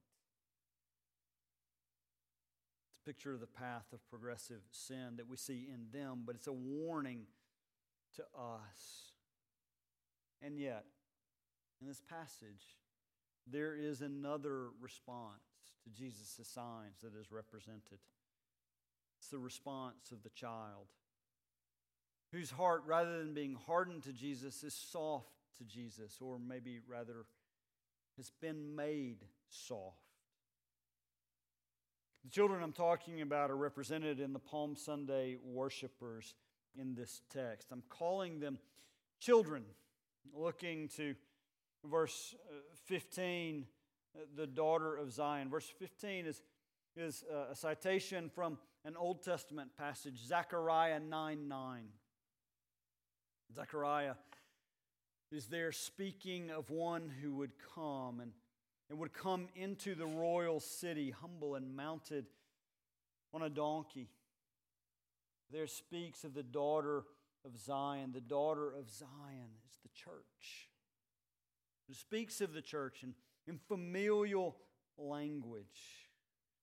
It's 2.87 3.01
a 3.05 3.09
picture 3.09 3.33
of 3.33 3.41
the 3.41 3.47
path 3.47 3.87
of 3.91 3.99
progressive 4.09 4.61
sin 4.71 5.17
that 5.17 5.27
we 5.27 5.35
see 5.35 5.67
in 5.69 5.87
them, 5.91 6.21
but 6.25 6.35
it's 6.35 6.47
a 6.47 6.53
warning 6.53 7.23
to 8.15 8.23
us. 8.33 9.11
And 10.41 10.57
yet, 10.57 10.85
in 11.81 11.87
this 11.87 11.99
passage, 11.99 12.77
there 13.51 13.75
is 13.75 14.01
another 14.01 14.69
response 14.81 15.41
to 15.83 15.89
Jesus' 15.89 16.39
signs 16.43 17.01
that 17.03 17.15
is 17.19 17.31
represented. 17.31 17.99
It's 19.19 19.29
the 19.29 19.39
response 19.39 20.11
of 20.11 20.23
the 20.23 20.29
child, 20.29 20.87
whose 22.31 22.51
heart, 22.51 22.83
rather 22.85 23.19
than 23.19 23.33
being 23.33 23.57
hardened 23.67 24.03
to 24.03 24.13
Jesus, 24.13 24.63
is 24.63 24.73
soft 24.73 25.29
to 25.57 25.63
Jesus, 25.63 26.17
or 26.19 26.37
maybe 26.39 26.79
rather 26.87 27.25
has 28.17 28.31
been 28.41 28.75
made 28.75 29.25
soft. 29.49 29.97
The 32.23 32.31
children 32.31 32.63
I'm 32.63 32.73
talking 32.73 33.21
about 33.21 33.51
are 33.51 33.55
represented 33.55 34.19
in 34.19 34.33
the 34.33 34.39
Palm 34.39 34.75
Sunday 34.75 35.37
worshipers 35.43 36.33
in 36.75 36.95
this 36.95 37.21
text. 37.31 37.67
I'm 37.71 37.83
calling 37.89 38.39
them 38.39 38.57
children, 39.19 39.63
looking 40.33 40.87
to 40.97 41.15
verse 41.89 42.35
uh, 42.49 42.55
15, 42.85 43.65
uh, 44.15 44.19
the 44.35 44.47
daughter 44.47 44.95
of 44.95 45.11
Zion. 45.11 45.49
Verse 45.49 45.71
15 45.79 46.25
is, 46.25 46.41
is 46.95 47.23
uh, 47.31 47.51
a 47.51 47.55
citation 47.55 48.29
from 48.29 48.57
an 48.83 48.95
Old 48.97 49.23
Testament 49.23 49.71
passage, 49.77 50.17
Zechariah 50.25 50.99
9 50.99 51.47
9. 51.47 51.83
Zechariah 53.53 54.15
is 55.31 55.47
there 55.47 55.71
speaking 55.71 56.51
of 56.51 56.69
one 56.69 57.11
who 57.21 57.33
would 57.35 57.51
come 57.75 58.19
and 58.19 58.31
and 58.89 58.99
would 58.99 59.13
come 59.13 59.47
into 59.55 59.95
the 59.95 60.05
royal 60.05 60.59
city, 60.59 61.11
humble 61.11 61.55
and 61.55 61.75
mounted 61.75 62.25
on 63.33 63.41
a 63.41 63.49
donkey. 63.49 64.09
There 65.51 65.67
speaks 65.67 66.23
of 66.23 66.33
the 66.33 66.43
daughter 66.43 67.03
of 67.43 67.57
Zion. 67.57 68.11
The 68.13 68.21
daughter 68.21 68.67
of 68.67 68.89
Zion 68.89 69.49
is 69.67 69.79
the 69.83 69.89
church. 69.89 70.69
It 71.89 71.95
speaks 71.95 72.41
of 72.41 72.53
the 72.53 72.61
church 72.61 73.03
in, 73.03 73.13
in 73.47 73.59
familial 73.67 74.55
language. 74.97 75.65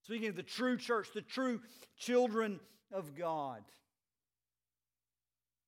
Speaking 0.03 0.29
of 0.29 0.37
the 0.37 0.43
true 0.43 0.77
church, 0.77 1.09
the 1.15 1.23
true 1.23 1.61
children 1.97 2.59
of 2.91 3.15
God. 3.15 3.63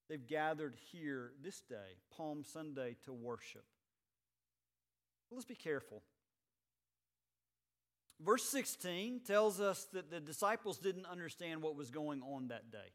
They've 0.09 0.27
gathered 0.27 0.75
here 0.93 1.33
this 1.43 1.61
day, 1.61 1.97
Palm 2.17 2.45
Sunday, 2.45 2.97
to 3.05 3.13
worship. 3.13 3.65
let's 5.31 5.45
be 5.45 5.55
careful. 5.55 6.03
Verse 8.21 8.45
16 8.45 9.21
tells 9.27 9.61
us 9.61 9.87
that 9.93 10.11
the 10.11 10.21
disciples 10.21 10.79
didn't 10.79 11.07
understand 11.07 11.63
what 11.63 11.77
was 11.77 11.91
going 11.91 12.23
on 12.23 12.49
that 12.49 12.71
day. 12.71 12.93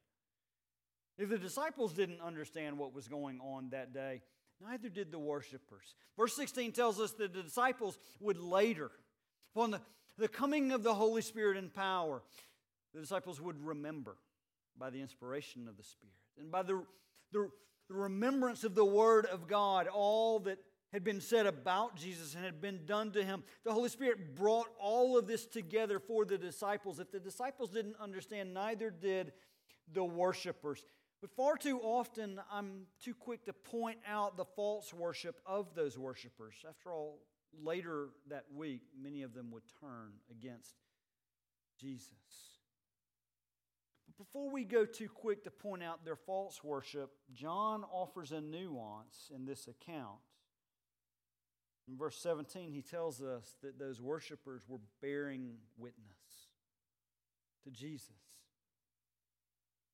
If 1.18 1.30
the 1.30 1.38
disciples 1.38 1.94
didn't 1.94 2.22
understand 2.22 2.78
what 2.78 2.94
was 2.94 3.08
going 3.08 3.40
on 3.42 3.70
that 3.72 3.94
day, 3.94 4.22
neither 4.62 4.90
did 4.90 5.12
the 5.12 5.20
worshipers. 5.20 5.96
Verse 6.18 6.36
16 6.36 6.72
tells 6.72 7.00
us 7.00 7.12
that 7.14 7.34
the 7.34 7.44
disciples 7.44 7.98
would 8.20 8.40
later, 8.40 8.92
upon 9.56 9.72
the, 9.72 9.82
the 10.18 10.28
coming 10.28 10.72
of 10.72 10.84
the 10.84 10.94
Holy 10.94 11.22
Spirit 11.22 11.58
in 11.58 11.70
power, 11.70 12.22
the 12.94 13.00
disciples 13.00 13.40
would 13.40 13.64
remember 13.64 14.18
by 14.78 14.90
the 14.90 15.02
inspiration 15.02 15.68
of 15.68 15.78
the 15.78 15.84
Spirit 15.84 16.16
and 16.40 16.52
by 16.52 16.64
the, 16.64 16.84
the, 17.32 17.50
the 17.88 17.96
remembrance 17.96 18.64
of 18.64 18.76
the 18.76 18.86
Word 18.86 19.26
of 19.26 19.48
God 19.48 19.88
all 19.88 20.40
that 20.40 20.58
had 20.92 21.04
been 21.04 21.22
said 21.22 21.46
about 21.46 21.96
Jesus 21.96 22.34
and 22.34 22.44
had 22.44 22.62
been 22.62 22.80
done 22.86 23.12
to 23.12 23.24
him. 23.24 23.44
The 23.64 23.74
Holy 23.74 23.90
Spirit 23.90 24.36
brought 24.36 24.68
all 24.80 25.18
of 25.18 25.28
this 25.28 25.46
together 25.46 26.00
for 26.00 26.26
the 26.26 26.38
disciples. 26.38 27.00
If 27.00 27.12
the 27.12 27.20
disciples 27.20 27.70
didn't 27.70 27.96
understand, 28.00 28.54
neither 28.54 28.90
did 28.90 29.34
the 29.94 30.04
worshipers. 30.04 30.84
But 31.22 31.32
far 31.32 31.58
too 31.58 31.80
often, 31.82 32.40
I'm 32.52 32.84
too 33.04 33.14
quick 33.14 33.46
to 33.46 33.54
point 33.54 34.00
out 34.08 34.38
the 34.38 34.46
false 34.46 34.94
worship 34.94 35.40
of 35.46 35.76
those 35.76 35.98
worshipers. 35.98 36.56
After 36.68 36.94
all, 36.94 37.20
later 37.62 38.10
that 38.30 38.46
week, 38.56 38.84
many 39.02 39.24
of 39.24 39.34
them 39.34 39.52
would 39.52 39.64
turn 39.82 40.14
against 40.32 40.76
Jesus. 41.78 42.14
But 44.06 44.18
before 44.18 44.50
we 44.50 44.64
go 44.64 44.86
too 44.86 45.10
quick 45.10 45.44
to 45.44 45.52
point 45.52 45.84
out 45.84 46.06
their 46.06 46.16
false 46.16 46.64
worship, 46.64 47.12
John 47.34 47.84
offers 47.92 48.32
a 48.32 48.40
nuance 48.40 49.30
in 49.34 49.46
this 49.46 49.68
account. 49.68 50.20
In 51.90 51.98
verse 51.98 52.18
17, 52.18 52.72
he 52.72 52.82
tells 52.82 53.22
us 53.22 53.58
that 53.62 53.80
those 53.80 54.00
worshipers 54.00 54.64
were 54.70 54.80
bearing 55.02 55.56
witness 55.78 56.48
to 57.64 57.72
Jesus. 57.72 58.29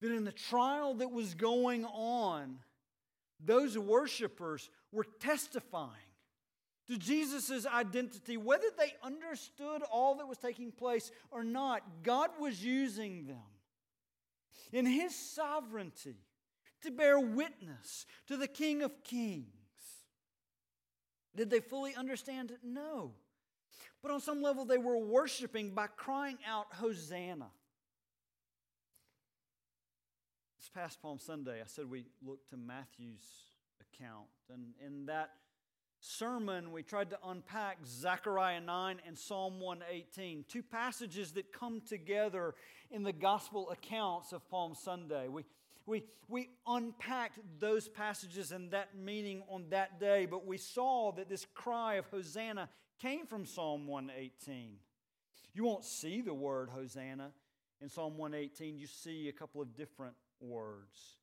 That 0.07 0.15
in 0.15 0.23
the 0.23 0.31
trial 0.31 0.95
that 0.95 1.11
was 1.11 1.33
going 1.33 1.85
on, 1.85 2.59
those 3.43 3.77
worshipers 3.77 4.69
were 4.91 5.05
testifying 5.19 5.91
to 6.87 6.97
Jesus' 6.97 7.65
identity, 7.65 8.37
whether 8.37 8.67
they 8.77 8.93
understood 9.03 9.81
all 9.91 10.15
that 10.15 10.27
was 10.27 10.37
taking 10.37 10.71
place 10.71 11.11
or 11.31 11.43
not. 11.43 12.03
God 12.03 12.29
was 12.39 12.63
using 12.63 13.25
them 13.25 13.37
in 14.71 14.85
His 14.85 15.15
sovereignty 15.15 16.17
to 16.83 16.91
bear 16.91 17.19
witness 17.19 18.05
to 18.27 18.37
the 18.37 18.47
King 18.47 18.83
of 18.83 19.03
Kings 19.03 19.47
did 21.35 21.49
they 21.49 21.59
fully 21.59 21.95
understand 21.95 22.51
it? 22.51 22.59
No. 22.63 23.11
But 24.01 24.11
on 24.11 24.21
some 24.21 24.41
level, 24.41 24.65
they 24.65 24.77
were 24.77 24.97
worshiping 24.97 25.71
by 25.71 25.87
crying 25.87 26.37
out, 26.47 26.67
Hosanna. 26.71 27.49
This 30.57 30.64
past 30.75 31.01
Palm 31.01 31.17
Sunday, 31.17 31.61
I 31.61 31.67
said 31.67 31.89
we 31.89 32.03
looked 32.21 32.49
to 32.49 32.57
Matthew's 32.57 33.23
account. 33.79 34.25
And 34.53 34.73
in 34.85 35.05
that 35.05 35.29
sermon, 36.01 36.73
we 36.73 36.83
tried 36.83 37.11
to 37.11 37.17
unpack 37.25 37.77
Zechariah 37.87 38.59
9 38.59 38.97
and 39.07 39.17
Psalm 39.17 39.61
118, 39.61 40.43
two 40.49 40.61
passages 40.61 41.31
that 41.31 41.53
come 41.53 41.79
together 41.79 42.55
in 42.91 43.03
the 43.03 43.13
gospel 43.13 43.69
accounts 43.69 44.33
of 44.33 44.47
Palm 44.49 44.75
Sunday. 44.75 45.29
We 45.29 45.45
we, 45.87 46.03
we 46.27 46.49
unpacked 46.65 47.37
those 47.59 47.87
passages 47.87 48.51
and 48.51 48.71
that 48.71 48.97
meaning 48.97 49.43
on 49.47 49.67
that 49.69 49.99
day, 49.99 50.25
but 50.25 50.45
we 50.45 50.57
saw 50.57 51.11
that 51.11 51.29
this 51.29 51.45
cry 51.53 51.95
of 51.95 52.07
Hosanna 52.07 52.69
came 52.99 53.27
from 53.27 53.45
Psalm 53.45 53.85
118. 53.85 54.77
You 55.53 55.63
won't 55.63 55.85
see 55.85 56.21
the 56.21 56.33
word 56.33 56.71
Hosanna 56.71 57.29
in 57.81 57.89
Psalm 57.89 58.17
118, 58.17 58.79
you 58.79 58.87
see 58.87 59.29
a 59.29 59.31
couple 59.31 59.61
of 59.61 59.75
different 59.75 60.15
words. 60.39 61.17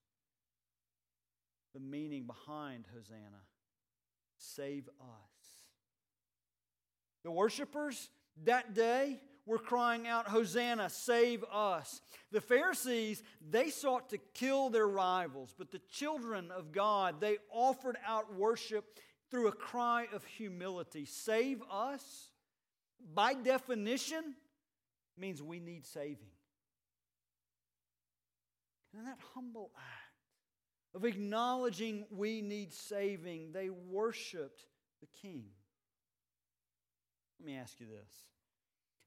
The 1.75 1.81
meaning 1.81 2.25
behind 2.27 2.85
Hosanna 2.95 3.41
save 4.37 4.89
us. 5.01 5.43
The 7.25 7.31
worshipers 7.31 8.11
that 8.45 8.75
day 8.75 9.21
were 9.47 9.59
crying 9.59 10.07
out, 10.07 10.29
Hosanna, 10.29 10.89
save 10.89 11.45
us. 11.53 12.01
The 12.31 12.41
Pharisees, 12.41 13.23
they 13.51 13.71
sought 13.71 14.11
to 14.11 14.19
kill 14.35 14.71
their 14.71 14.87
rivals, 14.87 15.55
but 15.57 15.71
the 15.71 15.81
children 15.91 16.51
of 16.51 16.73
God, 16.73 17.21
they 17.21 17.39
offered 17.51 17.97
out 18.07 18.35
worship 18.35 18.85
through 19.31 19.49
a 19.49 19.53
cry 19.53 20.07
of 20.13 20.25
humility. 20.25 21.05
Save 21.05 21.63
us, 21.71 22.31
by 23.15 23.35
definition, 23.35 24.35
means 25.17 25.43
we 25.43 25.59
need 25.59 25.87
saving. 25.87 26.31
In 28.95 29.05
that 29.05 29.19
humble 29.35 29.71
act 29.77 30.95
of 30.95 31.05
acknowledging 31.05 32.05
we 32.11 32.43
need 32.43 32.73
saving, 32.73 33.53
they 33.53 33.71
worshiped 33.71 34.67
the 35.01 35.07
King. 35.21 35.45
Let 37.41 37.47
me 37.47 37.57
ask 37.57 37.81
you 37.81 37.87
this 37.87 38.13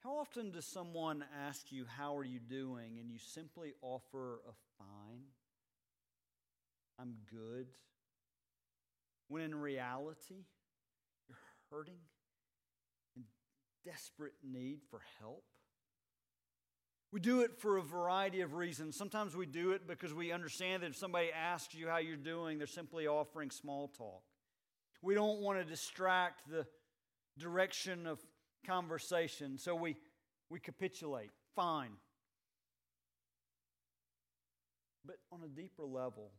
how 0.05 0.17
often 0.17 0.51
does 0.51 0.65
someone 0.65 1.25
ask 1.47 1.71
you, 1.71 1.85
How 1.97 2.15
are 2.15 2.23
you 2.23 2.39
doing? 2.39 2.99
and 2.99 3.09
you 3.09 3.17
simply 3.17 3.73
offer 3.81 4.39
a 4.47 4.53
fine? 4.77 5.23
I'm 6.99 7.15
good. 7.31 7.65
When 9.29 9.41
in 9.41 9.55
reality, 9.55 10.45
you're 11.27 11.37
hurting, 11.71 11.97
in 13.15 13.23
desperate 13.83 14.35
need 14.43 14.81
for 14.91 15.01
help? 15.19 15.45
We 17.15 17.21
do 17.21 17.43
it 17.43 17.57
for 17.57 17.77
a 17.77 17.81
variety 17.81 18.41
of 18.41 18.55
reasons. 18.55 18.97
Sometimes 18.97 19.37
we 19.37 19.45
do 19.45 19.71
it 19.71 19.87
because 19.87 20.13
we 20.13 20.33
understand 20.33 20.83
that 20.83 20.87
if 20.87 20.97
somebody 20.97 21.29
asks 21.31 21.73
you 21.73 21.87
how 21.87 21.99
you're 21.99 22.17
doing, 22.17 22.57
they're 22.57 22.67
simply 22.67 23.07
offering 23.07 23.51
small 23.51 23.87
talk. 23.87 24.21
We 25.01 25.15
don't 25.15 25.39
want 25.39 25.57
to 25.57 25.63
distract 25.63 26.41
the 26.51 26.65
direction 27.39 28.05
of 28.05 28.19
conversation. 28.67 29.57
So 29.57 29.75
we, 29.75 29.95
we 30.49 30.59
capitulate. 30.59 31.29
Fine. 31.55 31.91
But 35.05 35.15
on 35.31 35.39
a 35.41 35.47
deeper 35.47 35.85
level, 35.85 36.31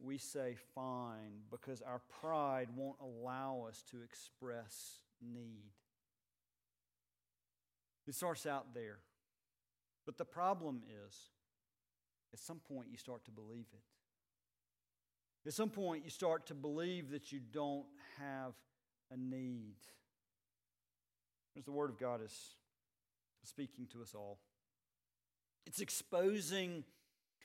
we 0.00 0.16
say 0.16 0.56
fine 0.74 1.42
because 1.50 1.82
our 1.82 2.00
pride 2.22 2.68
won't 2.74 2.96
allow 2.98 3.66
us 3.68 3.84
to 3.90 3.98
express 4.02 5.00
need. 5.20 5.72
It 8.08 8.14
starts 8.14 8.46
out 8.46 8.72
there. 8.72 9.00
But 10.06 10.18
the 10.18 10.24
problem 10.24 10.82
is, 11.06 11.16
at 12.32 12.38
some 12.40 12.58
point, 12.58 12.88
you 12.90 12.98
start 12.98 13.24
to 13.24 13.30
believe 13.30 13.66
it. 13.72 13.82
At 15.46 15.54
some 15.54 15.70
point, 15.70 16.04
you 16.04 16.10
start 16.10 16.46
to 16.46 16.54
believe 16.54 17.10
that 17.10 17.30
you 17.30 17.38
don't 17.38 17.86
have 18.18 18.54
a 19.10 19.16
need. 19.16 19.76
As 21.56 21.64
the 21.64 21.72
Word 21.72 21.90
of 21.90 21.98
God 21.98 22.22
is 22.22 22.34
speaking 23.44 23.86
to 23.92 24.02
us 24.02 24.14
all, 24.14 24.40
it's 25.66 25.80
exposing 25.80 26.84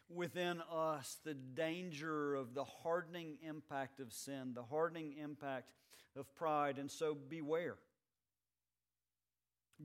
within 0.10 0.62
us 0.72 1.18
the 1.24 1.34
danger 1.34 2.36
of 2.36 2.54
the 2.54 2.64
hardening 2.64 3.38
impact 3.48 4.00
of 4.00 4.12
sin, 4.12 4.54
the 4.56 4.64
hardening 4.64 5.14
impact 5.22 5.72
of 6.18 6.34
pride. 6.36 6.78
And 6.80 6.90
so 6.90 7.16
beware. 7.16 7.76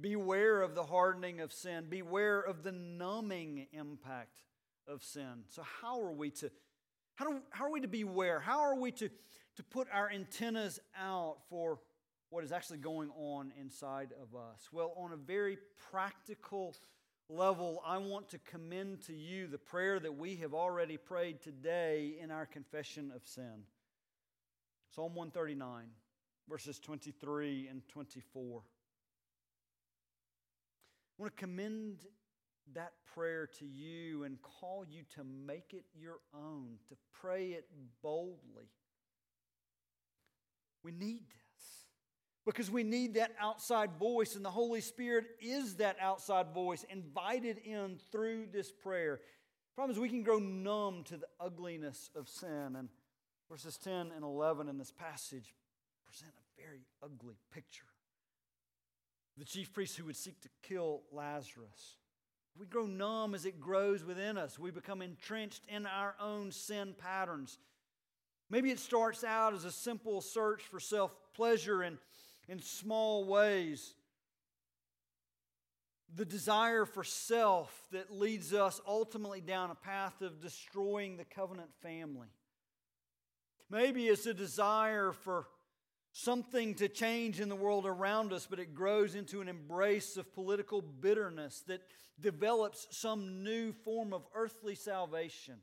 Beware 0.01 0.63
of 0.63 0.75
the 0.75 0.85
hardening 0.85 1.41
of 1.41 1.53
sin. 1.53 1.87
Beware 1.89 2.41
of 2.41 2.63
the 2.63 2.73
numbing 2.73 3.69
impact 3.73 4.43
of 4.89 5.03
sin. 5.03 5.45
So, 5.49 5.63
how 5.81 6.01
are 6.01 6.13
we 6.13 6.31
to 6.31 6.51
how, 7.15 7.27
do, 7.27 7.41
how 7.51 7.67
are 7.67 7.71
we 7.71 7.81
to 7.81 7.89
beware? 7.89 8.41
How 8.41 8.61
are 8.61 8.75
we 8.75 8.91
to, 8.93 9.09
to 9.09 9.63
put 9.63 9.87
our 9.93 10.11
antennas 10.11 10.81
out 10.99 11.37
for 11.49 11.79
what 12.31 12.43
is 12.43 12.51
actually 12.51 12.79
going 12.79 13.11
on 13.11 13.53
inside 13.61 14.11
of 14.21 14.35
us? 14.35 14.69
Well, 14.73 14.93
on 14.97 15.13
a 15.13 15.17
very 15.17 15.59
practical 15.93 16.75
level, 17.29 17.81
I 17.87 17.99
want 17.99 18.29
to 18.31 18.39
commend 18.39 19.03
to 19.03 19.15
you 19.15 19.47
the 19.47 19.59
prayer 19.59 20.01
that 20.01 20.17
we 20.17 20.37
have 20.37 20.55
already 20.55 20.97
prayed 20.97 21.41
today 21.41 22.17
in 22.21 22.33
our 22.33 22.47
confession 22.47 23.13
of 23.15 23.23
sin. 23.25 23.63
Psalm 24.91 25.15
139, 25.15 25.87
verses 26.49 26.81
23 26.81 27.69
and 27.69 27.87
24. 27.89 28.63
I 31.19 31.23
want 31.23 31.37
to 31.37 31.41
commend 31.41 31.99
that 32.75 32.93
prayer 33.15 33.49
to 33.59 33.67
you 33.67 34.25
and 34.25 34.39
call 34.43 34.85
you 34.89 35.03
to 35.15 35.25
make 35.25 35.73
it 35.73 35.85
your 35.95 36.19
own, 36.35 36.79
to 36.89 36.97
pray 37.21 37.49
it 37.49 37.67
boldly. 38.03 38.69
We 40.83 40.93
need 40.93 41.23
this 41.29 41.45
because 42.45 42.71
we 42.71 42.83
need 42.83 43.15
that 43.15 43.33
outside 43.41 43.91
voice, 43.99 44.37
and 44.37 44.45
the 44.45 44.51
Holy 44.51 44.81
Spirit 44.81 45.25
is 45.41 45.77
that 45.77 45.97
outside 46.01 46.49
voice 46.53 46.85
invited 46.91 47.59
in 47.59 47.99
through 48.13 48.47
this 48.53 48.71
prayer. 48.71 49.17
The 49.17 49.75
problem 49.77 49.97
is 49.97 50.01
we 50.01 50.09
can 50.09 50.23
grow 50.23 50.39
numb 50.39 51.05
to 51.05 51.17
the 51.17 51.29
ugliness 51.41 52.11
of 52.15 52.29
sin. 52.29 52.77
And 52.77 52.89
verses 53.49 53.79
10 53.79 54.11
and 54.15 54.23
11 54.23 54.69
in 54.69 54.79
this 54.79 54.93
passage 54.93 55.55
present 56.05 56.33
a 56.37 56.61
very 56.61 56.83
ugly 57.03 57.37
picture. 57.53 57.85
The 59.37 59.45
chief 59.45 59.73
priest 59.73 59.97
who 59.97 60.05
would 60.05 60.17
seek 60.17 60.41
to 60.43 60.49
kill 60.63 61.03
Lazarus. 61.11 61.97
We 62.57 62.67
grow 62.67 62.87
numb 62.87 63.35
as 63.35 63.47
it 63.47 63.61
grows 63.61 64.05
within 64.05 64.39
us. 64.39 64.59
We 64.59 64.71
become 64.71 65.03
entrenched 65.03 65.63
in 65.69 65.87
our 65.87 66.15
own 66.21 66.53
sin 66.53 66.95
patterns. 66.97 67.59
Maybe 68.49 68.71
it 68.71 68.79
starts 68.79 69.25
out 69.25 69.55
as 69.55 69.65
a 69.65 69.73
simple 69.73 70.21
search 70.21 70.63
for 70.63 70.79
self 70.79 71.13
pleasure 71.35 71.83
in, 71.83 71.99
in 72.49 72.61
small 72.61 73.25
ways. 73.25 73.95
The 76.15 76.25
desire 76.25 76.85
for 76.85 77.03
self 77.03 77.89
that 77.91 78.13
leads 78.13 78.55
us 78.55 78.81
ultimately 78.87 79.41
down 79.41 79.73
a 79.73 79.75
path 79.75 80.23
of 80.23 80.41
destroying 80.41 81.17
the 81.17 81.25
covenant 81.25 81.71
family. 81.83 82.29
Maybe 83.69 84.07
it's 84.07 84.27
a 84.27 84.35
desire 84.35 85.11
for 85.11 85.49
something 86.15 86.77
to 86.77 86.89
change 86.89 87.41
in 87.41 87.49
the 87.49 87.57
world 87.57 87.85
around 87.85 88.33
us, 88.33 88.47
but 88.49 88.61
it 88.61 88.73
grows 88.73 89.17
into 89.17 89.41
an 89.41 89.49
embrace 89.49 90.17
of 90.17 90.33
political 90.33 90.81
bitterness 90.81 91.65
that 91.67 91.83
develops 92.21 92.87
some 92.91 93.43
new 93.43 93.73
form 93.73 94.13
of 94.13 94.25
earthly 94.33 94.77
salvation. 94.77 95.57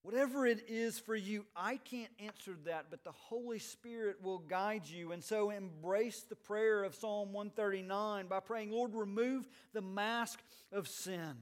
Whatever 0.00 0.46
it 0.46 0.64
is 0.68 0.98
for 0.98 1.14
you, 1.14 1.44
I 1.54 1.76
can't 1.76 2.10
answer 2.18 2.56
that, 2.64 2.86
but 2.90 3.04
the 3.04 3.12
Holy 3.12 3.58
Spirit 3.58 4.16
will 4.22 4.38
guide 4.38 4.88
you. 4.88 5.12
And 5.12 5.22
so 5.22 5.50
embrace 5.50 6.22
the 6.22 6.34
prayer 6.34 6.82
of 6.82 6.94
Psalm 6.94 7.34
139 7.34 8.26
by 8.26 8.40
praying, 8.40 8.72
Lord, 8.72 8.94
remove 8.94 9.46
the 9.74 9.82
mask 9.82 10.40
of 10.72 10.88
sin 10.88 11.36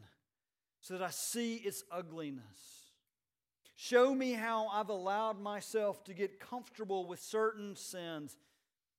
so 0.80 0.94
that 0.94 1.02
I 1.02 1.10
see 1.10 1.54
its 1.54 1.84
ugliness. 1.92 2.79
Show 3.82 4.14
me 4.14 4.32
how 4.32 4.66
I've 4.66 4.90
allowed 4.90 5.40
myself 5.40 6.04
to 6.04 6.12
get 6.12 6.38
comfortable 6.38 7.06
with 7.06 7.18
certain 7.18 7.74
sins, 7.76 8.36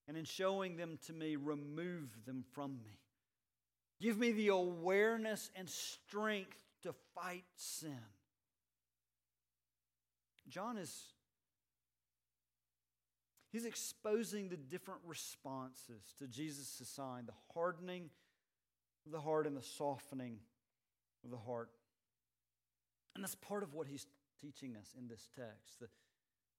and 0.08 0.18
in 0.18 0.26
showing 0.26 0.76
them 0.76 0.98
to 1.06 1.14
me, 1.14 1.36
remove 1.36 2.10
them 2.26 2.44
from 2.52 2.80
me. 2.84 2.98
Give 4.02 4.18
me 4.18 4.32
the 4.32 4.48
awareness 4.48 5.52
and 5.56 5.70
strength 5.70 6.58
to 6.82 6.96
fight 7.14 7.44
sin. 7.56 8.00
John 10.50 10.80
is 10.80 11.14
he's 13.52 13.66
exposing 13.66 14.50
the 14.50 14.58
different 14.58 15.02
responses 15.06 16.16
to 16.18 16.26
Jesus' 16.26 16.82
sign, 16.90 17.28
the 17.28 17.54
hardening 17.54 18.10
of 19.06 19.12
the 19.12 19.22
heart 19.22 19.46
and 19.46 19.56
the 19.56 19.62
softening 19.62 20.40
of 21.24 21.30
the 21.30 21.38
heart. 21.38 21.70
And 23.14 23.24
that's 23.24 23.36
part 23.36 23.62
of 23.62 23.76
what 23.76 23.86
he's 23.86 24.08
teaching 24.42 24.76
us 24.76 24.96
in 24.98 25.08
this 25.08 25.30
text 25.36 25.80
the, 25.80 25.88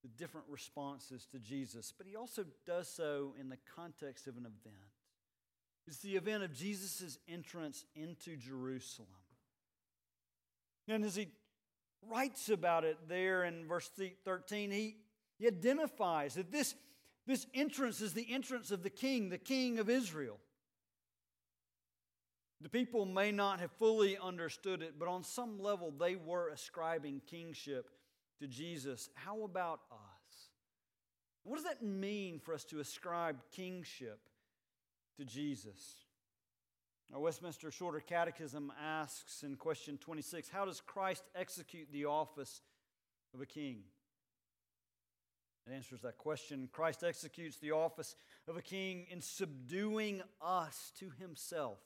the 0.03 0.09
different 0.09 0.47
responses 0.49 1.27
to 1.33 1.39
Jesus. 1.39 1.93
But 1.97 2.07
he 2.07 2.17
also 2.17 2.45
does 2.67 2.89
so 2.89 3.35
in 3.41 3.49
the 3.49 3.59
context 3.75 4.27
of 4.27 4.37
an 4.37 4.47
event. 4.47 4.77
It's 5.87 5.99
the 5.99 6.17
event 6.17 6.45
of 6.45 6.53
Jesus' 6.53 7.19
entrance 7.29 7.85
into 7.97 8.37
Jerusalem. 8.37 9.09
And 10.89 11.05
as 11.05 11.17
he 11.17 11.29
writes 12.09 12.49
about 12.49 12.85
it 12.85 12.97
there 13.09 13.45
in 13.45 13.67
verse 13.67 13.91
13, 14.25 14.71
he, 14.71 14.97
he 15.39 15.47
identifies 15.47 16.35
that 16.35 16.53
this, 16.53 16.75
this 17.27 17.47
entrance 17.55 18.01
is 18.01 18.13
the 18.13 18.33
entrance 18.33 18.71
of 18.71 18.83
the 18.83 18.91
king, 18.91 19.29
the 19.29 19.39
king 19.39 19.79
of 19.79 19.89
Israel. 19.89 20.39
The 22.63 22.69
people 22.69 23.05
may 23.05 23.33
not 23.33 23.59
have 23.59 23.73
fully 23.73 24.17
understood 24.17 24.83
it, 24.83 24.95
but 24.97 25.09
on 25.09 25.25
some 25.25 25.61
level 25.61 25.91
they 25.91 26.15
were 26.15 26.49
ascribing 26.51 27.21
kingship 27.27 27.91
to 28.39 28.47
Jesus. 28.47 29.11
How 29.15 29.43
about 29.43 29.81
us? 29.91 30.51
What 31.43 31.57
does 31.57 31.65
that 31.65 31.83
mean 31.83 32.39
for 32.39 32.55
us 32.55 32.65
to 32.67 32.79
ascribe 32.79 33.43
kingship 33.51 34.21
to 35.17 35.25
Jesus? 35.25 36.07
Our 37.13 37.19
Westminster 37.19 37.73
Shorter 37.73 37.99
Catechism 37.99 38.73
asks 38.81 39.43
in 39.43 39.57
question 39.57 39.99
26 39.99 40.49
How 40.49 40.65
does 40.65 40.81
Christ 40.81 41.25
execute 41.35 41.89
the 41.91 42.05
office 42.05 42.63
of 43.35 43.41
a 43.41 43.47
king? 43.47 43.79
It 45.67 45.73
answers 45.73 46.01
that 46.03 46.17
question. 46.17 46.69
Christ 46.71 47.03
executes 47.03 47.57
the 47.57 47.73
office 47.73 48.15
of 48.47 48.57
a 48.57 48.63
king 48.63 49.07
in 49.11 49.21
subduing 49.21 50.23
us 50.41 50.93
to 51.01 51.11
himself 51.19 51.79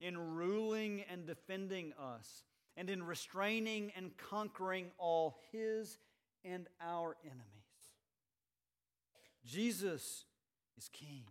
in 0.00 0.16
ruling 0.34 1.04
and 1.10 1.26
defending 1.26 1.92
us, 1.98 2.44
and 2.76 2.88
in 2.88 3.02
restraining 3.02 3.92
and 3.96 4.16
conquering 4.16 4.90
all 4.98 5.36
his 5.52 5.98
and 6.44 6.66
our 6.80 7.16
enemies. 7.24 7.46
Jesus 9.44 10.24
is 10.78 10.88
king. 10.88 11.24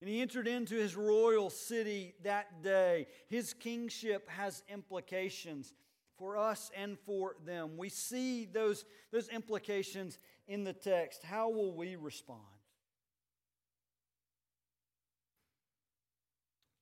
And 0.00 0.08
he 0.08 0.20
entered 0.22 0.48
into 0.48 0.76
his 0.76 0.96
royal 0.96 1.50
city 1.50 2.14
that 2.22 2.62
day. 2.62 3.06
His 3.28 3.52
kingship 3.52 4.28
has 4.30 4.62
implications 4.68 5.74
for 6.16 6.38
us 6.38 6.70
and 6.74 6.98
for 7.04 7.36
them. 7.44 7.76
We 7.76 7.90
see 7.90 8.46
those, 8.46 8.84
those 9.12 9.28
implications 9.28 10.18
in 10.48 10.64
the 10.64 10.72
text. 10.72 11.22
How 11.22 11.50
will 11.50 11.74
we 11.74 11.96
respond? 11.96 12.40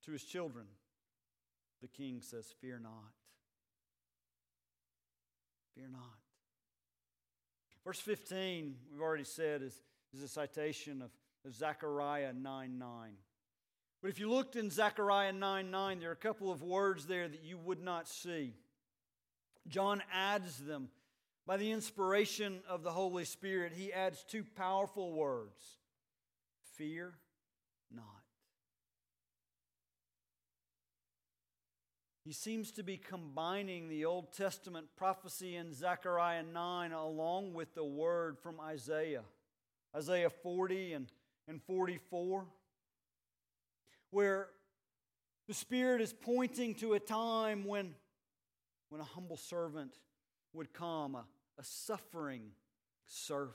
To 0.09 0.12
his 0.12 0.25
children, 0.25 0.64
the 1.83 1.87
king 1.87 2.23
says, 2.23 2.47
Fear 2.62 2.81
not. 2.83 3.12
Fear 5.75 5.88
not. 5.92 6.01
Verse 7.85 8.01
15, 8.01 8.75
we've 8.90 9.03
already 9.03 9.25
said, 9.25 9.61
is, 9.61 9.79
is 10.14 10.23
a 10.23 10.29
citation 10.29 11.03
of, 11.03 11.11
of 11.44 11.55
Zechariah 11.55 12.33
9 12.33 12.79
9. 12.79 13.11
But 14.01 14.09
if 14.09 14.18
you 14.18 14.31
looked 14.31 14.57
in 14.57 14.71
Zechariah 14.71 15.35
9 15.35 15.71
9, 15.71 16.01
there 16.01 16.09
are 16.09 16.12
a 16.12 16.16
couple 16.16 16.51
of 16.51 16.62
words 16.62 17.05
there 17.05 17.29
that 17.29 17.44
you 17.44 17.59
would 17.59 17.83
not 17.83 18.09
see. 18.09 18.55
John 19.66 20.03
adds 20.11 20.57
them 20.57 20.88
by 21.47 21.59
the 21.59 21.71
inspiration 21.71 22.61
of 22.66 22.83
the 22.83 22.92
Holy 22.92 23.27
Spirit. 23.27 23.75
He 23.77 23.92
adds 23.92 24.25
two 24.27 24.47
powerful 24.57 25.12
words 25.12 25.62
fear 26.79 27.12
not. 27.94 28.17
He 32.28 32.34
seems 32.34 32.72
to 32.72 32.82
be 32.82 32.98
combining 32.98 33.88
the 33.88 34.04
Old 34.04 34.34
Testament 34.34 34.88
prophecy 34.98 35.56
in 35.56 35.72
Zechariah 35.72 36.42
9 36.42 36.92
along 36.92 37.54
with 37.54 37.74
the 37.74 37.86
word 37.86 38.36
from 38.38 38.60
Isaiah, 38.60 39.22
Isaiah 39.96 40.28
40 40.28 40.92
and, 40.92 41.06
and 41.48 41.62
44, 41.62 42.44
where 44.10 44.48
the 45.46 45.54
Spirit 45.54 46.02
is 46.02 46.12
pointing 46.12 46.74
to 46.74 46.92
a 46.92 47.00
time 47.00 47.64
when, 47.64 47.94
when 48.90 49.00
a 49.00 49.04
humble 49.04 49.38
servant 49.38 49.94
would 50.52 50.74
come, 50.74 51.14
a, 51.14 51.24
a 51.58 51.64
suffering 51.64 52.50
servant. 53.06 53.54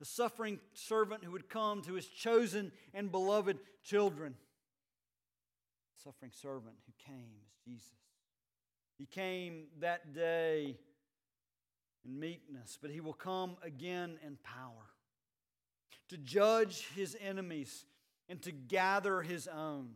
A 0.00 0.04
suffering 0.04 0.60
servant 0.74 1.24
who 1.24 1.32
would 1.32 1.48
come 1.48 1.82
to 1.82 1.94
his 1.94 2.06
chosen 2.06 2.70
and 2.94 3.10
beloved 3.10 3.58
children. 3.82 4.36
Suffering 6.02 6.32
servant 6.34 6.74
who 6.86 6.92
came 7.12 7.30
as 7.44 7.52
Jesus. 7.64 7.92
He 8.98 9.06
came 9.06 9.66
that 9.80 10.14
day 10.14 10.76
in 12.04 12.18
meekness, 12.18 12.78
but 12.80 12.90
he 12.90 13.00
will 13.00 13.12
come 13.12 13.56
again 13.62 14.18
in 14.24 14.36
power 14.42 14.90
to 16.08 16.16
judge 16.16 16.88
his 16.94 17.16
enemies 17.20 17.84
and 18.28 18.40
to 18.42 18.52
gather 18.52 19.22
his 19.22 19.46
own. 19.48 19.90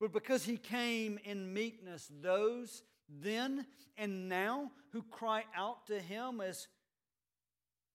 But 0.00 0.12
because 0.12 0.44
he 0.44 0.56
came 0.56 1.18
in 1.24 1.52
meekness, 1.52 2.10
those 2.20 2.82
then 3.08 3.66
and 3.96 4.28
now 4.28 4.70
who 4.92 5.02
cry 5.02 5.44
out 5.56 5.86
to 5.86 6.00
him 6.00 6.40
as 6.40 6.68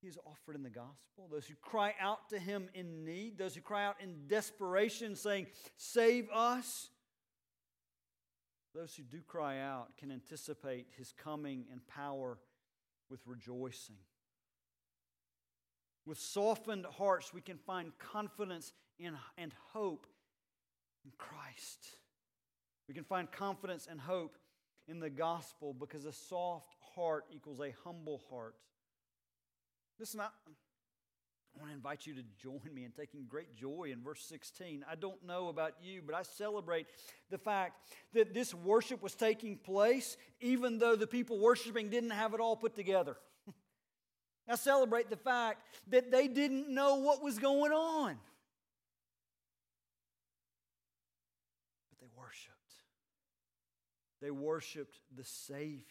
he 0.02 0.08
is 0.08 0.18
offered 0.26 0.56
in 0.56 0.64
the 0.64 0.70
gospel, 0.70 1.28
those 1.32 1.46
who 1.46 1.56
cry 1.62 1.94
out 2.00 2.30
to 2.30 2.40
him 2.40 2.70
in 2.74 3.06
need, 3.06 3.38
those 3.38 3.54
who 3.54 3.62
cry 3.62 3.86
out 3.86 3.98
in 4.02 4.28
desperation, 4.28 5.16
saying, 5.16 5.48
Save 5.78 6.28
us. 6.34 6.91
Those 8.74 8.96
who 8.96 9.04
do 9.04 9.22
cry 9.28 9.60
out 9.60 9.98
can 9.98 10.12
anticipate 10.12 10.88
his 10.98 11.12
coming 11.12 11.66
and 11.72 11.86
power 11.88 12.38
with 13.10 13.20
rejoicing. 13.26 13.98
With 16.06 16.18
softened 16.18 16.86
hearts, 16.86 17.34
we 17.34 17.42
can 17.42 17.58
find 17.58 17.92
confidence 18.00 18.74
in, 18.98 19.16
and 19.38 19.54
hope 19.74 20.08
in 21.04 21.12
Christ. 21.18 21.86
We 22.88 22.94
can 22.94 23.04
find 23.04 23.32
confidence 23.32 23.88
and 23.90 24.00
hope 24.00 24.38
in 24.88 25.00
the 25.00 25.10
gospel 25.10 25.74
because 25.74 26.06
a 26.06 26.14
soft 26.14 26.76
heart 26.96 27.26
equals 27.32 27.60
a 27.60 27.74
humble 27.84 28.22
heart. 28.30 28.56
Listen, 30.00 30.22
I, 30.22 30.28
I 31.56 31.60
want 31.60 31.72
to 31.72 31.76
invite 31.76 32.08
you 32.08 32.14
to 32.16 32.24
join 32.42 32.74
me 32.74 32.86
in 32.86 32.92
taking 32.92 33.26
great 33.28 33.56
joy 33.56 33.90
in 33.92 34.02
verse 34.02 34.24
16. 34.26 34.86
I 34.90 34.96
don't 34.96 35.24
know 35.26 35.50
about 35.50 35.74
you, 35.82 36.02
but 36.06 36.16
I 36.16 36.22
celebrate 36.22 36.88
the 37.30 37.38
fact 37.38 37.76
that 38.14 38.34
this 38.34 38.54
worship 38.54 39.02
was 39.02 39.16
taking 39.16 39.58
place 39.58 40.16
even 40.40 40.80
though 40.80 40.96
the 40.96 41.08
people 41.08 41.40
worshiping 41.40 41.90
didn't 41.90 42.12
have 42.12 42.34
it 42.34 42.40
all 42.40 42.56
put 42.56 42.76
together. 42.76 43.18
I 44.48 44.56
celebrate 44.56 45.10
the 45.10 45.18
fact 45.18 45.64
that 45.90 46.10
they 46.10 46.28
didn't 46.28 46.70
know 46.70 46.96
what 46.96 47.22
was 47.22 47.38
going 47.38 47.74
on. 47.74 48.18
But 51.90 52.00
they 52.00 52.08
worshiped. 52.16 52.56
They 54.22 54.32
worshiped 54.32 54.96
the 55.16 55.26
Savior. 55.26 55.84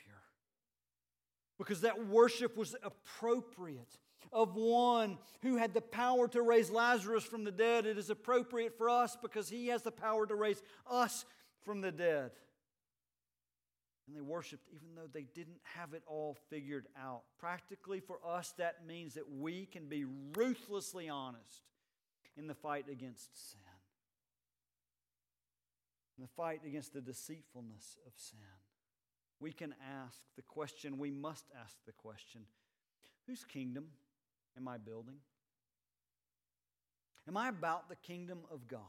Because 1.59 1.83
that 1.83 2.07
worship 2.07 2.57
was 2.57 2.75
appropriate 2.83 3.99
of 4.33 4.55
one 4.55 5.19
who 5.43 5.57
had 5.57 5.75
the 5.75 5.81
power 5.81 6.29
to 6.29 6.43
raise 6.43 6.71
Lazarus 6.71 7.25
from 7.25 7.45
the 7.45 7.53
dead. 7.53 7.87
It 7.87 7.99
is 7.99 8.11
appropriate 8.11 8.77
for 8.77 8.89
us 8.89 9.17
because 9.21 9.49
he 9.49 9.69
has 9.69 9.83
the 9.83 9.91
power 9.91 10.27
to 10.27 10.35
raise 10.35 10.63
us 10.89 11.25
from 11.65 11.81
the 11.81 11.93
dead. 11.93 12.31
And 14.07 14.17
they 14.17 14.21
worshiped 14.21 14.69
even 14.75 14.95
though 14.97 15.09
they 15.13 15.27
didn't 15.35 15.61
have 15.63 15.95
it 15.95 16.03
all 16.07 16.37
figured 16.49 16.87
out. 17.01 17.23
Practically 17.39 18.01
for 18.01 18.19
us, 18.27 18.53
that 18.59 18.87
means 18.87 19.15
that 19.15 19.31
we 19.31 19.67
can 19.67 19.87
be 19.87 20.05
ruthlessly 20.37 21.09
honest 21.09 21.63
in 22.37 22.47
the 22.47 22.55
fight 22.55 22.87
against 22.91 23.51
sin, 23.51 23.61
in 26.19 26.23
the 26.23 26.31
fight 26.37 26.61
against 26.67 26.93
the 26.93 27.01
deceitfulness 27.01 27.99
of 28.07 28.13
sin. 28.17 28.39
We 29.39 29.53
can 29.53 29.75
ask 30.05 30.21
the 30.37 30.43
question, 30.43 30.99
we 30.99 31.11
must 31.11 31.45
ask 31.63 31.77
the 31.87 31.93
question 31.93 32.43
whose 33.27 33.45
kingdom 33.45 33.87
am 34.57 34.69
I 34.69 34.79
building? 34.79 35.17
Am 37.29 37.37
I 37.37 37.49
about 37.49 37.89
the 37.89 37.97
kingdom 37.97 38.41
of 38.51 38.67
God? 38.67 38.81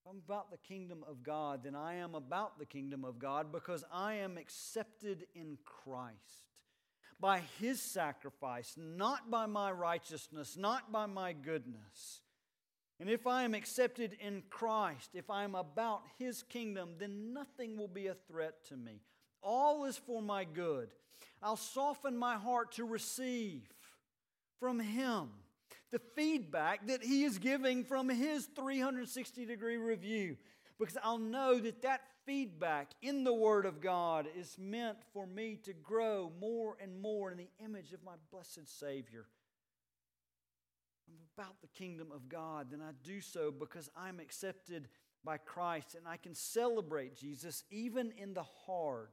If 0.00 0.10
I'm 0.10 0.22
about 0.24 0.50
the 0.50 0.58
kingdom 0.58 1.04
of 1.08 1.22
God, 1.22 1.64
then 1.64 1.74
I 1.74 1.96
am 1.96 2.14
about 2.14 2.58
the 2.58 2.66
kingdom 2.66 3.04
of 3.04 3.18
God 3.18 3.52
because 3.52 3.84
I 3.92 4.14
am 4.14 4.38
accepted 4.38 5.26
in 5.34 5.58
Christ 5.64 6.46
by 7.18 7.42
his 7.60 7.80
sacrifice, 7.80 8.74
not 8.76 9.30
by 9.30 9.46
my 9.46 9.70
righteousness, 9.70 10.56
not 10.56 10.92
by 10.92 11.06
my 11.06 11.32
goodness. 11.32 12.20
And 12.98 13.10
if 13.10 13.26
I 13.26 13.44
am 13.44 13.54
accepted 13.54 14.16
in 14.20 14.42
Christ, 14.48 15.10
if 15.14 15.28
I 15.28 15.44
am 15.44 15.54
about 15.54 16.02
his 16.18 16.42
kingdom, 16.42 16.94
then 16.98 17.32
nothing 17.32 17.76
will 17.76 17.88
be 17.88 18.06
a 18.06 18.16
threat 18.28 18.64
to 18.68 18.76
me. 18.76 19.02
All 19.42 19.84
is 19.84 19.98
for 19.98 20.22
my 20.22 20.44
good. 20.44 20.88
I'll 21.42 21.56
soften 21.56 22.16
my 22.16 22.36
heart 22.36 22.72
to 22.72 22.84
receive 22.84 23.62
from 24.58 24.80
him 24.80 25.30
the 25.92 26.00
feedback 26.14 26.86
that 26.86 27.02
he 27.02 27.24
is 27.24 27.38
giving 27.38 27.84
from 27.84 28.08
his 28.08 28.46
360 28.56 29.44
degree 29.46 29.76
review 29.76 30.36
because 30.78 30.96
I'll 31.02 31.18
know 31.18 31.58
that 31.58 31.82
that 31.82 32.00
feedback 32.26 32.90
in 33.02 33.24
the 33.24 33.32
Word 33.32 33.66
of 33.66 33.80
God 33.80 34.26
is 34.36 34.56
meant 34.58 34.98
for 35.12 35.26
me 35.26 35.58
to 35.64 35.72
grow 35.72 36.32
more 36.40 36.76
and 36.80 37.00
more 37.00 37.30
in 37.30 37.38
the 37.38 37.48
image 37.64 37.92
of 37.92 38.02
my 38.04 38.14
blessed 38.30 38.78
Savior. 38.78 39.26
I'm 41.08 41.14
about 41.38 41.60
the 41.60 41.68
kingdom 41.68 42.08
of 42.12 42.28
God, 42.28 42.68
then 42.72 42.80
I 42.82 42.90
do 43.04 43.20
so 43.20 43.52
because 43.52 43.88
I'm 43.96 44.18
accepted 44.18 44.88
by 45.24 45.38
Christ 45.38 45.94
and 45.94 46.06
I 46.06 46.16
can 46.16 46.34
celebrate 46.34 47.16
Jesus 47.16 47.64
even 47.70 48.12
in 48.16 48.34
the 48.34 48.44
hard, 48.66 49.10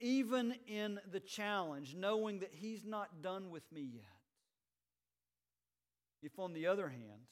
even 0.00 0.54
in 0.66 1.00
the 1.10 1.20
challenge, 1.20 1.94
knowing 1.96 2.40
that 2.40 2.52
He's 2.52 2.84
not 2.84 3.22
done 3.22 3.50
with 3.50 3.70
me 3.72 3.88
yet. 3.94 4.04
If, 6.22 6.38
on 6.38 6.52
the 6.52 6.66
other 6.66 6.88
hand, 6.88 7.26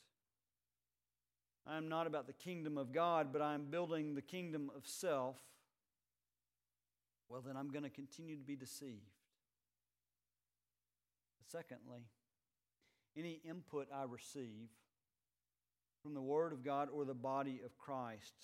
I 1.66 1.76
am 1.76 1.88
not 1.88 2.06
about 2.06 2.26
the 2.26 2.32
kingdom 2.32 2.78
of 2.78 2.92
God, 2.92 3.32
but 3.32 3.42
I 3.42 3.54
am 3.54 3.64
building 3.64 4.14
the 4.14 4.22
kingdom 4.22 4.70
of 4.76 4.86
self, 4.86 5.36
well, 7.28 7.42
then 7.44 7.56
I'm 7.56 7.70
going 7.70 7.82
to 7.82 7.90
continue 7.90 8.36
to 8.36 8.44
be 8.44 8.54
deceived. 8.54 9.10
Secondly, 11.50 12.06
any 13.16 13.40
input 13.48 13.88
I 13.92 14.04
receive 14.04 14.68
from 16.02 16.14
the 16.14 16.22
Word 16.22 16.52
of 16.52 16.64
God 16.64 16.88
or 16.92 17.04
the 17.04 17.14
body 17.14 17.60
of 17.64 17.76
Christ 17.78 18.34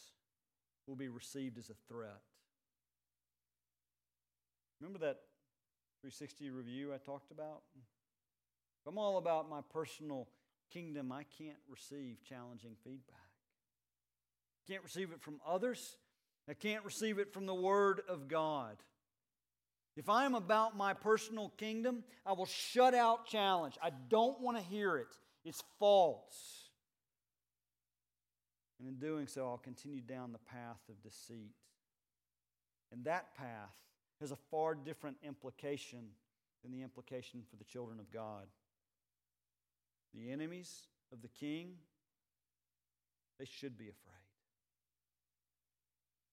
will 0.86 0.96
be 0.96 1.08
received 1.08 1.58
as 1.58 1.70
a 1.70 1.74
threat. 1.88 2.22
Remember 4.82 4.98
that 5.06 5.20
360 6.00 6.50
review 6.50 6.92
I 6.92 6.96
talked 6.96 7.30
about? 7.30 7.62
If 7.76 8.88
I'm 8.88 8.98
all 8.98 9.16
about 9.16 9.48
my 9.48 9.60
personal 9.72 10.26
kingdom, 10.72 11.12
I 11.12 11.22
can't 11.38 11.58
receive 11.68 12.16
challenging 12.28 12.74
feedback. 12.82 13.16
I 14.58 14.72
Can't 14.72 14.82
receive 14.82 15.12
it 15.12 15.22
from 15.22 15.40
others. 15.46 15.98
I 16.50 16.54
can't 16.54 16.84
receive 16.84 17.20
it 17.20 17.32
from 17.32 17.46
the 17.46 17.54
Word 17.54 18.00
of 18.08 18.26
God. 18.26 18.76
If 19.96 20.08
I 20.08 20.24
am 20.24 20.34
about 20.34 20.76
my 20.76 20.94
personal 20.94 21.50
kingdom, 21.58 22.02
I 22.26 22.32
will 22.32 22.46
shut 22.46 22.92
out 22.92 23.26
challenge. 23.26 23.78
I 23.80 23.90
don't 24.08 24.40
want 24.40 24.56
to 24.56 24.64
hear 24.64 24.96
it. 24.96 25.16
It's 25.44 25.62
false. 25.78 26.70
And 28.80 28.88
in 28.88 28.96
doing 28.96 29.28
so, 29.28 29.46
I'll 29.46 29.58
continue 29.58 30.00
down 30.00 30.32
the 30.32 30.38
path 30.38 30.80
of 30.88 31.00
deceit. 31.04 31.54
And 32.90 33.04
that 33.04 33.36
path 33.36 33.76
has 34.22 34.32
a 34.32 34.38
far 34.50 34.74
different 34.74 35.16
implication 35.22 36.06
than 36.62 36.72
the 36.72 36.82
implication 36.82 37.42
for 37.48 37.56
the 37.56 37.64
children 37.64 37.98
of 37.98 38.10
God. 38.10 38.46
The 40.14 40.30
enemies 40.30 40.88
of 41.12 41.22
the 41.22 41.28
king, 41.28 41.74
they 43.38 43.44
should 43.44 43.76
be 43.76 43.84
afraid. 43.84 44.12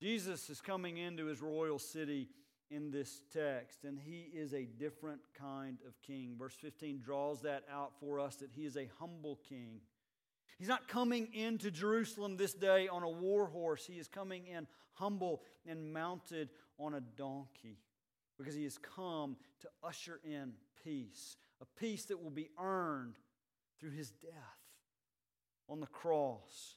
Jesus 0.01 0.49
is 0.49 0.61
coming 0.61 0.97
into 0.97 1.25
his 1.25 1.41
royal 1.41 1.79
city 1.79 2.29
in 2.71 2.91
this 2.91 3.21
text, 3.33 3.83
and 3.83 3.99
he 3.99 4.29
is 4.33 4.53
a 4.53 4.65
different 4.65 5.21
kind 5.37 5.79
of 5.87 5.99
king. 6.01 6.35
Verse 6.37 6.55
15 6.61 7.01
draws 7.01 7.41
that 7.41 7.63
out 7.71 7.93
for 7.99 8.19
us 8.19 8.35
that 8.37 8.51
he 8.51 8.65
is 8.65 8.77
a 8.77 8.89
humble 8.99 9.39
king. 9.47 9.81
He's 10.57 10.67
not 10.67 10.87
coming 10.87 11.33
into 11.33 11.71
Jerusalem 11.71 12.37
this 12.37 12.53
day 12.53 12.87
on 12.87 13.03
a 13.03 13.09
war 13.09 13.47
horse. 13.47 13.85
He 13.85 13.97
is 13.97 14.07
coming 14.07 14.45
in 14.45 14.67
humble 14.93 15.41
and 15.65 15.93
mounted 15.93 16.49
on 16.79 16.93
a 16.93 17.01
donkey 17.01 17.77
because 18.37 18.55
he 18.55 18.63
has 18.63 18.77
come 18.77 19.35
to 19.61 19.67
usher 19.83 20.19
in 20.23 20.53
peace, 20.83 21.37
a 21.61 21.65
peace 21.79 22.05
that 22.05 22.23
will 22.23 22.29
be 22.29 22.49
earned 22.57 23.15
through 23.79 23.91
his 23.91 24.11
death 24.11 24.33
on 25.67 25.79
the 25.79 25.87
cross. 25.87 26.75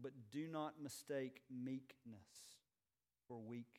But 0.00 0.12
do 0.30 0.46
not 0.48 0.74
mistake 0.82 1.40
meekness 1.50 2.56
for 3.26 3.38
weakness. 3.38 3.74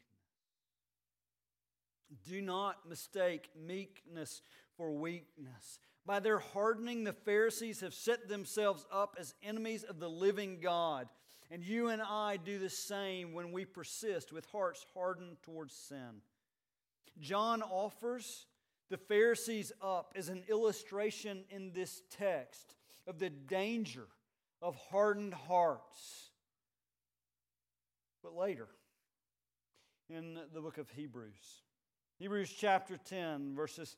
Do 2.27 2.41
not 2.41 2.87
mistake 2.87 3.49
meekness 3.55 4.41
for 4.75 4.91
weakness. 4.91 5.79
By 6.05 6.19
their 6.19 6.39
hardening, 6.39 7.03
the 7.03 7.13
Pharisees 7.13 7.81
have 7.81 7.93
set 7.93 8.27
themselves 8.27 8.85
up 8.91 9.15
as 9.19 9.35
enemies 9.43 9.83
of 9.83 9.99
the 9.99 10.09
living 10.09 10.59
God. 10.59 11.07
And 11.51 11.63
you 11.63 11.89
and 11.89 12.01
I 12.01 12.37
do 12.37 12.59
the 12.59 12.69
same 12.69 13.33
when 13.33 13.51
we 13.51 13.65
persist 13.65 14.31
with 14.31 14.45
hearts 14.51 14.85
hardened 14.93 15.37
towards 15.41 15.73
sin. 15.73 16.21
John 17.19 17.63
offers 17.63 18.45
the 18.89 18.97
Pharisees 18.97 19.71
up 19.81 20.13
as 20.15 20.29
an 20.29 20.43
illustration 20.49 21.43
in 21.49 21.71
this 21.73 22.01
text 22.11 22.75
of 23.07 23.19
the 23.19 23.29
danger 23.29 24.07
of 24.61 24.75
hardened 24.91 25.33
hearts. 25.33 26.29
But 28.21 28.35
later, 28.35 28.67
in 30.09 30.39
the 30.53 30.61
book 30.61 30.77
of 30.77 30.89
Hebrews, 30.89 31.63
Hebrews 32.17 32.53
chapter 32.55 32.97
10, 32.97 33.55
verses 33.55 33.95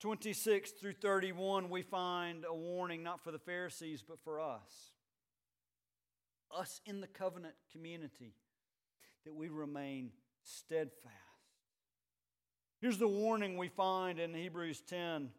26 0.00 0.70
through 0.72 0.94
31, 0.94 1.68
we 1.68 1.82
find 1.82 2.44
a 2.48 2.54
warning 2.54 3.02
not 3.02 3.22
for 3.22 3.30
the 3.30 3.38
Pharisees, 3.38 4.02
but 4.06 4.18
for 4.24 4.40
us. 4.40 4.92
Us 6.56 6.80
in 6.86 7.00
the 7.00 7.06
covenant 7.06 7.54
community, 7.72 8.34
that 9.24 9.34
we 9.34 9.48
remain 9.48 10.10
steadfast. 10.42 11.14
Here's 12.80 12.98
the 12.98 13.08
warning 13.08 13.56
we 13.56 13.68
find 13.68 14.18
in 14.18 14.34
Hebrews 14.34 14.82
10 14.82 15.30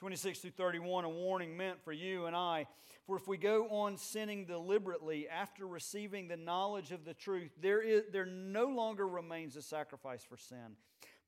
26 0.00 0.38
through 0.38 0.50
31, 0.52 1.04
a 1.04 1.10
warning 1.10 1.54
meant 1.58 1.84
for 1.84 1.92
you 1.92 2.24
and 2.24 2.34
I. 2.34 2.66
For 3.06 3.16
if 3.16 3.28
we 3.28 3.36
go 3.36 3.68
on 3.68 3.98
sinning 3.98 4.46
deliberately 4.46 5.28
after 5.28 5.66
receiving 5.66 6.26
the 6.26 6.38
knowledge 6.38 6.90
of 6.90 7.04
the 7.04 7.12
truth, 7.12 7.50
there, 7.60 7.82
is, 7.82 8.04
there 8.10 8.24
no 8.24 8.64
longer 8.64 9.06
remains 9.06 9.56
a 9.56 9.62
sacrifice 9.62 10.24
for 10.24 10.38
sin, 10.38 10.76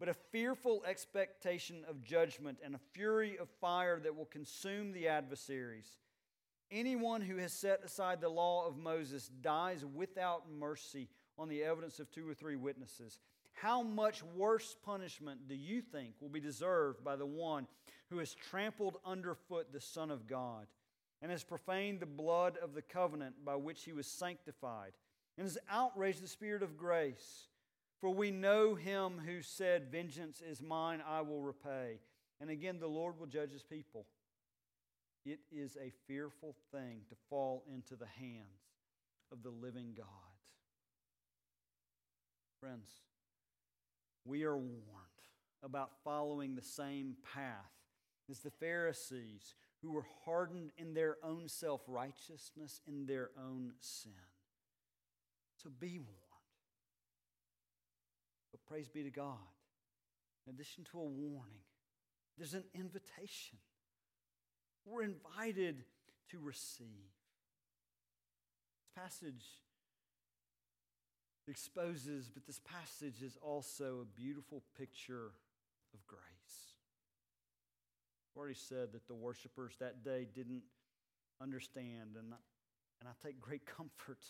but 0.00 0.08
a 0.08 0.14
fearful 0.14 0.82
expectation 0.88 1.84
of 1.86 2.02
judgment 2.02 2.60
and 2.64 2.74
a 2.74 2.80
fury 2.92 3.36
of 3.36 3.50
fire 3.60 4.00
that 4.00 4.16
will 4.16 4.24
consume 4.24 4.92
the 4.92 5.06
adversaries. 5.06 5.98
Anyone 6.72 7.20
who 7.20 7.36
has 7.36 7.52
set 7.52 7.84
aside 7.84 8.22
the 8.22 8.30
law 8.30 8.66
of 8.66 8.78
Moses 8.78 9.28
dies 9.42 9.84
without 9.84 10.50
mercy 10.50 11.10
on 11.38 11.50
the 11.50 11.62
evidence 11.62 12.00
of 12.00 12.10
two 12.10 12.26
or 12.26 12.32
three 12.32 12.56
witnesses. 12.56 13.18
How 13.52 13.82
much 13.82 14.22
worse 14.34 14.74
punishment 14.82 15.48
do 15.48 15.54
you 15.54 15.82
think 15.82 16.14
will 16.18 16.30
be 16.30 16.40
deserved 16.40 17.04
by 17.04 17.16
the 17.16 17.26
one 17.26 17.66
who 18.08 18.18
has 18.18 18.34
trampled 18.34 18.96
underfoot 19.04 19.70
the 19.70 19.82
Son 19.82 20.10
of 20.10 20.26
God 20.26 20.66
and 21.20 21.30
has 21.30 21.44
profaned 21.44 22.00
the 22.00 22.06
blood 22.06 22.56
of 22.62 22.72
the 22.72 22.80
covenant 22.80 23.44
by 23.44 23.54
which 23.54 23.84
he 23.84 23.92
was 23.92 24.06
sanctified 24.06 24.92
and 25.36 25.44
has 25.44 25.58
outraged 25.70 26.22
the 26.22 26.28
Spirit 26.28 26.62
of 26.62 26.78
grace? 26.78 27.48
For 28.00 28.08
we 28.08 28.30
know 28.30 28.74
him 28.74 29.20
who 29.24 29.42
said, 29.42 29.92
Vengeance 29.92 30.40
is 30.40 30.62
mine, 30.62 31.02
I 31.06 31.20
will 31.20 31.42
repay. 31.42 32.00
And 32.40 32.48
again, 32.48 32.80
the 32.80 32.88
Lord 32.88 33.18
will 33.18 33.26
judge 33.26 33.52
his 33.52 33.62
people. 33.62 34.06
It 35.24 35.40
is 35.52 35.76
a 35.76 35.92
fearful 36.06 36.56
thing 36.72 37.02
to 37.08 37.14
fall 37.30 37.64
into 37.72 37.94
the 37.94 38.06
hands 38.06 38.80
of 39.30 39.42
the 39.42 39.50
living 39.50 39.94
God. 39.96 40.06
Friends, 42.60 42.90
we 44.24 44.44
are 44.44 44.56
warned 44.56 44.78
about 45.62 45.90
following 46.04 46.54
the 46.54 46.62
same 46.62 47.16
path 47.34 47.70
as 48.30 48.40
the 48.40 48.50
Pharisees 48.50 49.54
who 49.80 49.92
were 49.92 50.06
hardened 50.24 50.70
in 50.76 50.94
their 50.94 51.16
own 51.22 51.48
self 51.48 51.82
righteousness, 51.86 52.80
in 52.86 53.06
their 53.06 53.30
own 53.38 53.72
sin. 53.80 54.12
So 55.56 55.70
be 55.78 55.98
warned. 55.98 56.08
But 58.50 58.64
praise 58.66 58.88
be 58.88 59.02
to 59.02 59.10
God. 59.10 59.38
In 60.46 60.54
addition 60.54 60.84
to 60.90 60.98
a 60.98 61.04
warning, 61.04 61.62
there's 62.36 62.54
an 62.54 62.64
invitation. 62.74 63.58
We're 64.84 65.02
invited 65.02 65.84
to 66.30 66.38
receive. 66.38 66.86
This 68.78 69.04
passage 69.04 69.44
exposes, 71.48 72.28
but 72.32 72.46
this 72.46 72.60
passage 72.60 73.22
is 73.22 73.36
also 73.42 74.00
a 74.02 74.20
beautiful 74.20 74.62
picture 74.78 75.32
of 75.94 76.06
grace. 76.06 76.20
I've 78.32 78.38
already 78.38 78.54
said 78.54 78.92
that 78.92 79.06
the 79.06 79.14
worshipers 79.14 79.74
that 79.80 80.04
day 80.04 80.26
didn't 80.34 80.62
understand, 81.40 82.16
and 82.18 82.32
I, 82.32 82.36
and 83.00 83.08
I 83.08 83.12
take 83.26 83.40
great 83.40 83.66
comfort 83.66 84.24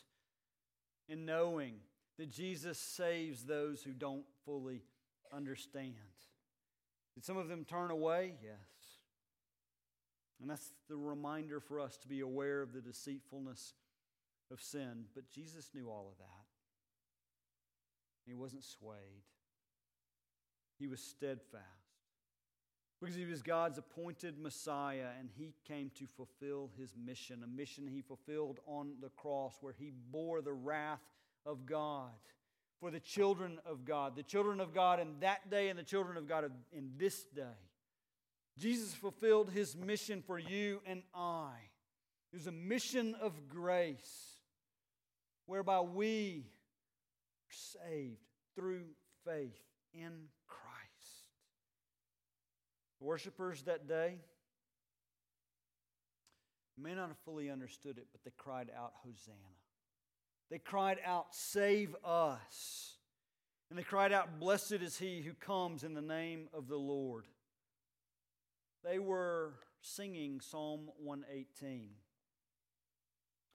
in 1.09 1.25
knowing 1.25 1.75
that 2.19 2.31
Jesus 2.31 2.79
saves 2.79 3.45
those 3.45 3.83
who 3.83 3.93
don't 3.93 4.25
fully 4.45 4.83
understand. 5.33 5.95
Did 7.15 7.25
some 7.25 7.37
of 7.37 7.49
them 7.49 7.65
turn 7.65 7.91
away? 7.91 8.35
Yes. 8.43 8.59
And 10.43 10.51
that's 10.51 10.73
the 10.89 10.97
reminder 10.97 11.61
for 11.61 11.79
us 11.79 11.97
to 11.99 12.09
be 12.09 12.21
aware 12.21 12.63
of 12.63 12.73
the 12.73 12.81
deceitfulness 12.81 13.75
of 14.51 14.61
sin. 14.61 15.05
But 15.15 15.31
Jesus 15.31 15.71
knew 15.73 15.89
all 15.89 16.09
of 16.11 16.19
that. 16.19 16.45
He 18.27 18.35
wasn't 18.35 18.65
swayed, 18.65 19.23
he 20.79 20.89
was 20.89 21.01
steadfast. 21.01 21.63
Because 23.01 23.17
he 23.17 23.25
was 23.25 23.43
God's 23.43 23.79
appointed 23.79 24.39
Messiah 24.39 25.09
and 25.19 25.29
he 25.37 25.55
came 25.67 25.91
to 25.99 26.07
fulfill 26.17 26.71
his 26.79 26.95
mission, 26.97 27.43
a 27.43 27.49
mission 27.49 27.89
he 27.89 28.01
fulfilled 28.01 28.61
on 28.65 28.93
the 29.01 29.09
cross 29.09 29.57
where 29.61 29.75
he 29.77 29.91
bore 30.13 30.41
the 30.41 30.53
wrath 30.53 31.03
of 31.45 31.67
God 31.67 32.13
for 32.79 32.93
the 32.93 33.01
children 33.01 33.59
of 33.67 33.85
God, 33.85 34.15
the 34.15 34.23
children 34.23 34.61
of 34.61 34.73
God 34.73 35.01
in 35.01 35.19
that 35.19 35.51
day 35.51 35.69
and 35.69 35.77
the 35.77 35.83
children 35.83 36.17
of 36.17 36.29
God 36.29 36.45
in 36.73 36.93
this 36.97 37.25
day. 37.25 37.43
Jesus 38.59 38.93
fulfilled 38.93 39.51
his 39.51 39.77
mission 39.77 40.23
for 40.27 40.39
you 40.39 40.81
and 40.87 41.03
I. 41.15 41.53
It 42.33 42.37
was 42.37 42.47
a 42.47 42.53
mission 42.53 43.15
of 43.21 43.49
grace 43.49 44.37
whereby 45.47 45.81
we 45.81 46.47
are 47.47 47.81
saved 47.85 48.21
through 48.55 48.85
faith 49.25 49.61
in 49.93 50.29
Christ. 50.47 50.63
The 52.99 53.07
worshippers 53.07 53.63
that 53.63 53.89
day 53.89 54.19
may 56.79 56.95
not 56.95 57.09
have 57.09 57.19
fully 57.25 57.51
understood 57.51 57.99
it, 57.99 58.07
but 58.13 58.23
they 58.25 58.33
cried 58.37 58.71
out, 58.77 58.93
Hosanna. 59.05 59.37
They 60.51 60.59
cried 60.59 60.99
out, 61.05 61.35
Save 61.35 61.97
us. 62.05 62.97
And 63.71 63.79
they 63.79 63.83
cried 63.83 64.13
out, 64.13 64.39
Blessed 64.39 64.73
is 64.73 64.99
he 64.99 65.23
who 65.23 65.33
comes 65.35 65.83
in 65.83 65.95
the 65.95 66.03
name 66.03 66.49
of 66.53 66.69
the 66.69 66.77
Lord. 66.77 67.25
They 68.85 68.99
were 68.99 69.53
singing 69.81 70.41
Psalm 70.41 70.91
118. 70.99 71.91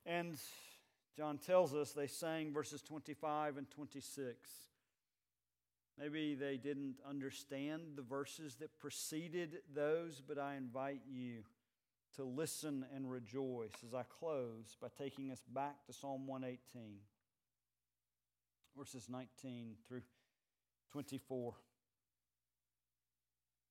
And 0.06 0.38
John 1.18 1.38
tells 1.38 1.74
us 1.74 1.92
they 1.92 2.08
sang 2.08 2.54
verses 2.54 2.82
25 2.82 3.58
and 3.58 3.70
26. 3.70 4.50
Maybe 6.00 6.36
they 6.36 6.58
didn't 6.58 6.98
understand 7.08 7.82
the 7.96 8.04
verses 8.04 8.56
that 8.56 8.78
preceded 8.80 9.58
those, 9.74 10.22
but 10.26 10.38
I 10.38 10.56
invite 10.56 11.02
you 11.10 11.44
to 12.16 12.24
listen 12.24 12.86
and 12.96 13.10
rejoice 13.12 13.74
as 13.86 13.94
I 13.94 14.04
close 14.04 14.78
by 14.82 14.88
taking 14.98 15.32
us 15.32 15.42
back 15.54 15.86
to 15.88 15.94
Psalm 15.94 16.28
118, 16.28 16.98
verses 18.78 19.10
19 19.10 19.76
through 19.88 20.02
24. 20.92 21.54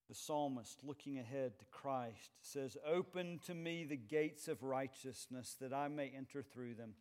The 0.09 0.15
psalmist, 0.15 0.81
looking 0.85 1.19
ahead 1.19 1.59
to 1.59 1.65
Christ, 1.67 2.31
says, 2.41 2.77
Open 2.87 3.41
to 3.47 3.55
me 3.55 3.85
the 3.85 3.97
gates 3.97 4.47
of 4.47 4.63
righteousness 4.63 5.57
that 5.61 5.73
I 5.73 5.89
may 5.89 6.13
enter 6.17 6.43
through 6.43 6.75
them 6.75 6.95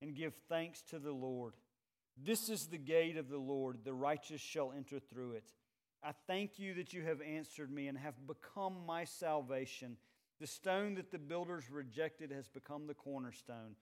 and 0.00 0.14
give 0.14 0.34
thanks 0.48 0.82
to 0.90 0.98
the 0.98 1.12
Lord. 1.12 1.54
This 2.16 2.48
is 2.48 2.66
the 2.66 2.78
gate 2.78 3.16
of 3.16 3.28
the 3.28 3.38
Lord, 3.38 3.78
the 3.84 3.94
righteous 3.94 4.40
shall 4.40 4.72
enter 4.76 4.98
through 4.98 5.32
it. 5.32 5.52
I 6.02 6.12
thank 6.26 6.58
you 6.58 6.74
that 6.74 6.92
you 6.92 7.02
have 7.04 7.20
answered 7.20 7.72
me 7.72 7.88
and 7.88 7.98
have 7.98 8.14
become 8.26 8.86
my 8.86 9.04
salvation. 9.04 9.96
The 10.40 10.46
stone 10.46 10.94
that 10.94 11.10
the 11.10 11.18
builders 11.18 11.70
rejected 11.70 12.30
has 12.30 12.46
become 12.46 12.86
the 12.86 12.94
cornerstone. 12.94 13.74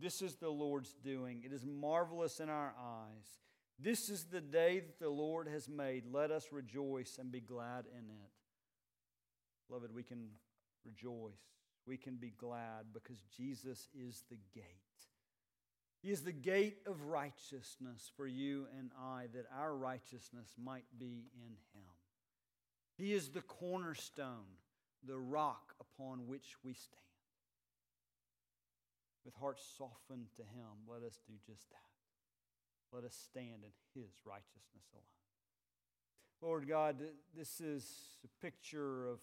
This 0.00 0.22
is 0.22 0.36
the 0.36 0.48
Lord's 0.48 0.94
doing. 1.02 1.42
It 1.44 1.52
is 1.52 1.66
marvelous 1.66 2.40
in 2.40 2.48
our 2.48 2.74
eyes. 2.78 3.28
This 3.78 4.08
is 4.08 4.24
the 4.24 4.40
day 4.40 4.80
that 4.80 4.98
the 4.98 5.08
Lord 5.08 5.46
has 5.46 5.68
made. 5.68 6.04
Let 6.10 6.30
us 6.30 6.48
rejoice 6.50 7.18
and 7.18 7.30
be 7.30 7.40
glad 7.40 7.84
in 7.86 8.10
it. 8.10 8.30
Beloved, 9.68 9.94
we 9.94 10.02
can 10.02 10.30
rejoice. 10.84 11.32
We 11.86 11.96
can 11.96 12.16
be 12.16 12.32
glad 12.36 12.92
because 12.92 13.22
Jesus 13.36 13.88
is 13.94 14.24
the 14.30 14.38
gate. 14.52 14.64
He 16.02 16.10
is 16.10 16.22
the 16.22 16.32
gate 16.32 16.78
of 16.86 17.02
righteousness 17.02 18.10
for 18.16 18.26
you 18.26 18.66
and 18.78 18.90
I, 19.00 19.26
that 19.34 19.46
our 19.56 19.74
righteousness 19.74 20.54
might 20.62 20.84
be 20.98 21.26
in 21.34 21.52
Him. 21.74 21.90
He 22.96 23.12
is 23.12 23.30
the 23.30 23.42
cornerstone, 23.42 24.58
the 25.06 25.18
rock 25.18 25.74
upon 25.80 26.26
which 26.26 26.56
we 26.64 26.74
stand. 26.74 27.02
With 29.24 29.34
hearts 29.34 29.64
softened 29.76 30.26
to 30.36 30.42
Him, 30.42 30.86
let 30.88 31.02
us 31.02 31.18
do 31.26 31.34
just 31.46 31.68
that. 31.70 31.87
Let 32.92 33.04
us 33.04 33.16
stand 33.30 33.64
in 33.64 34.00
His 34.00 34.10
righteousness 34.24 34.86
alone. 34.92 35.04
Lord 36.40 36.68
God, 36.68 36.96
this 37.36 37.60
is 37.60 37.84
a 38.24 38.42
picture 38.42 39.08
of 39.08 39.20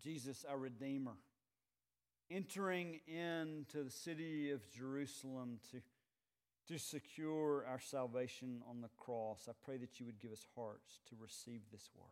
Jesus, 0.00 0.44
our 0.48 0.58
Redeemer 0.58 1.16
entering 2.30 3.00
into 3.06 3.84
the 3.84 3.90
city 3.90 4.50
of 4.50 4.60
Jerusalem 4.70 5.58
to, 5.70 5.80
to 6.72 6.78
secure 6.78 7.64
our 7.66 7.80
salvation 7.80 8.62
on 8.68 8.80
the 8.80 8.90
cross. 8.96 9.48
I 9.48 9.52
pray 9.64 9.78
that 9.78 9.98
you 9.98 10.06
would 10.06 10.20
give 10.20 10.32
us 10.32 10.46
hearts 10.54 11.00
to 11.08 11.16
receive 11.20 11.60
this 11.72 11.88
word. 11.96 12.06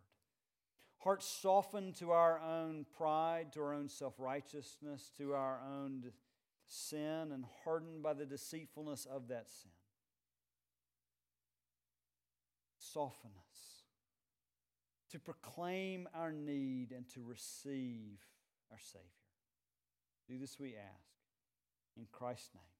Hearts 0.98 1.26
softened 1.26 1.96
to 1.96 2.12
our 2.12 2.40
own 2.40 2.86
pride, 2.96 3.52
to 3.52 3.60
our 3.60 3.74
own 3.74 3.88
self 3.88 4.14
righteousness, 4.18 5.10
to 5.18 5.34
our 5.34 5.60
own 5.62 6.04
sin, 6.66 7.30
and 7.32 7.44
hardened 7.64 8.02
by 8.02 8.14
the 8.14 8.26
deceitfulness 8.26 9.06
of 9.06 9.28
that 9.28 9.48
sin. 9.48 9.70
Soften 12.78 13.30
us 13.50 13.82
to 15.10 15.18
proclaim 15.18 16.08
our 16.14 16.32
need 16.32 16.92
and 16.92 17.08
to 17.14 17.22
receive 17.22 18.18
our 18.70 18.78
Savior. 18.78 19.06
Do 20.28 20.38
this 20.38 20.58
we 20.58 20.74
ask. 20.76 21.06
In 21.96 22.06
Christ's 22.12 22.50
name. 22.54 22.75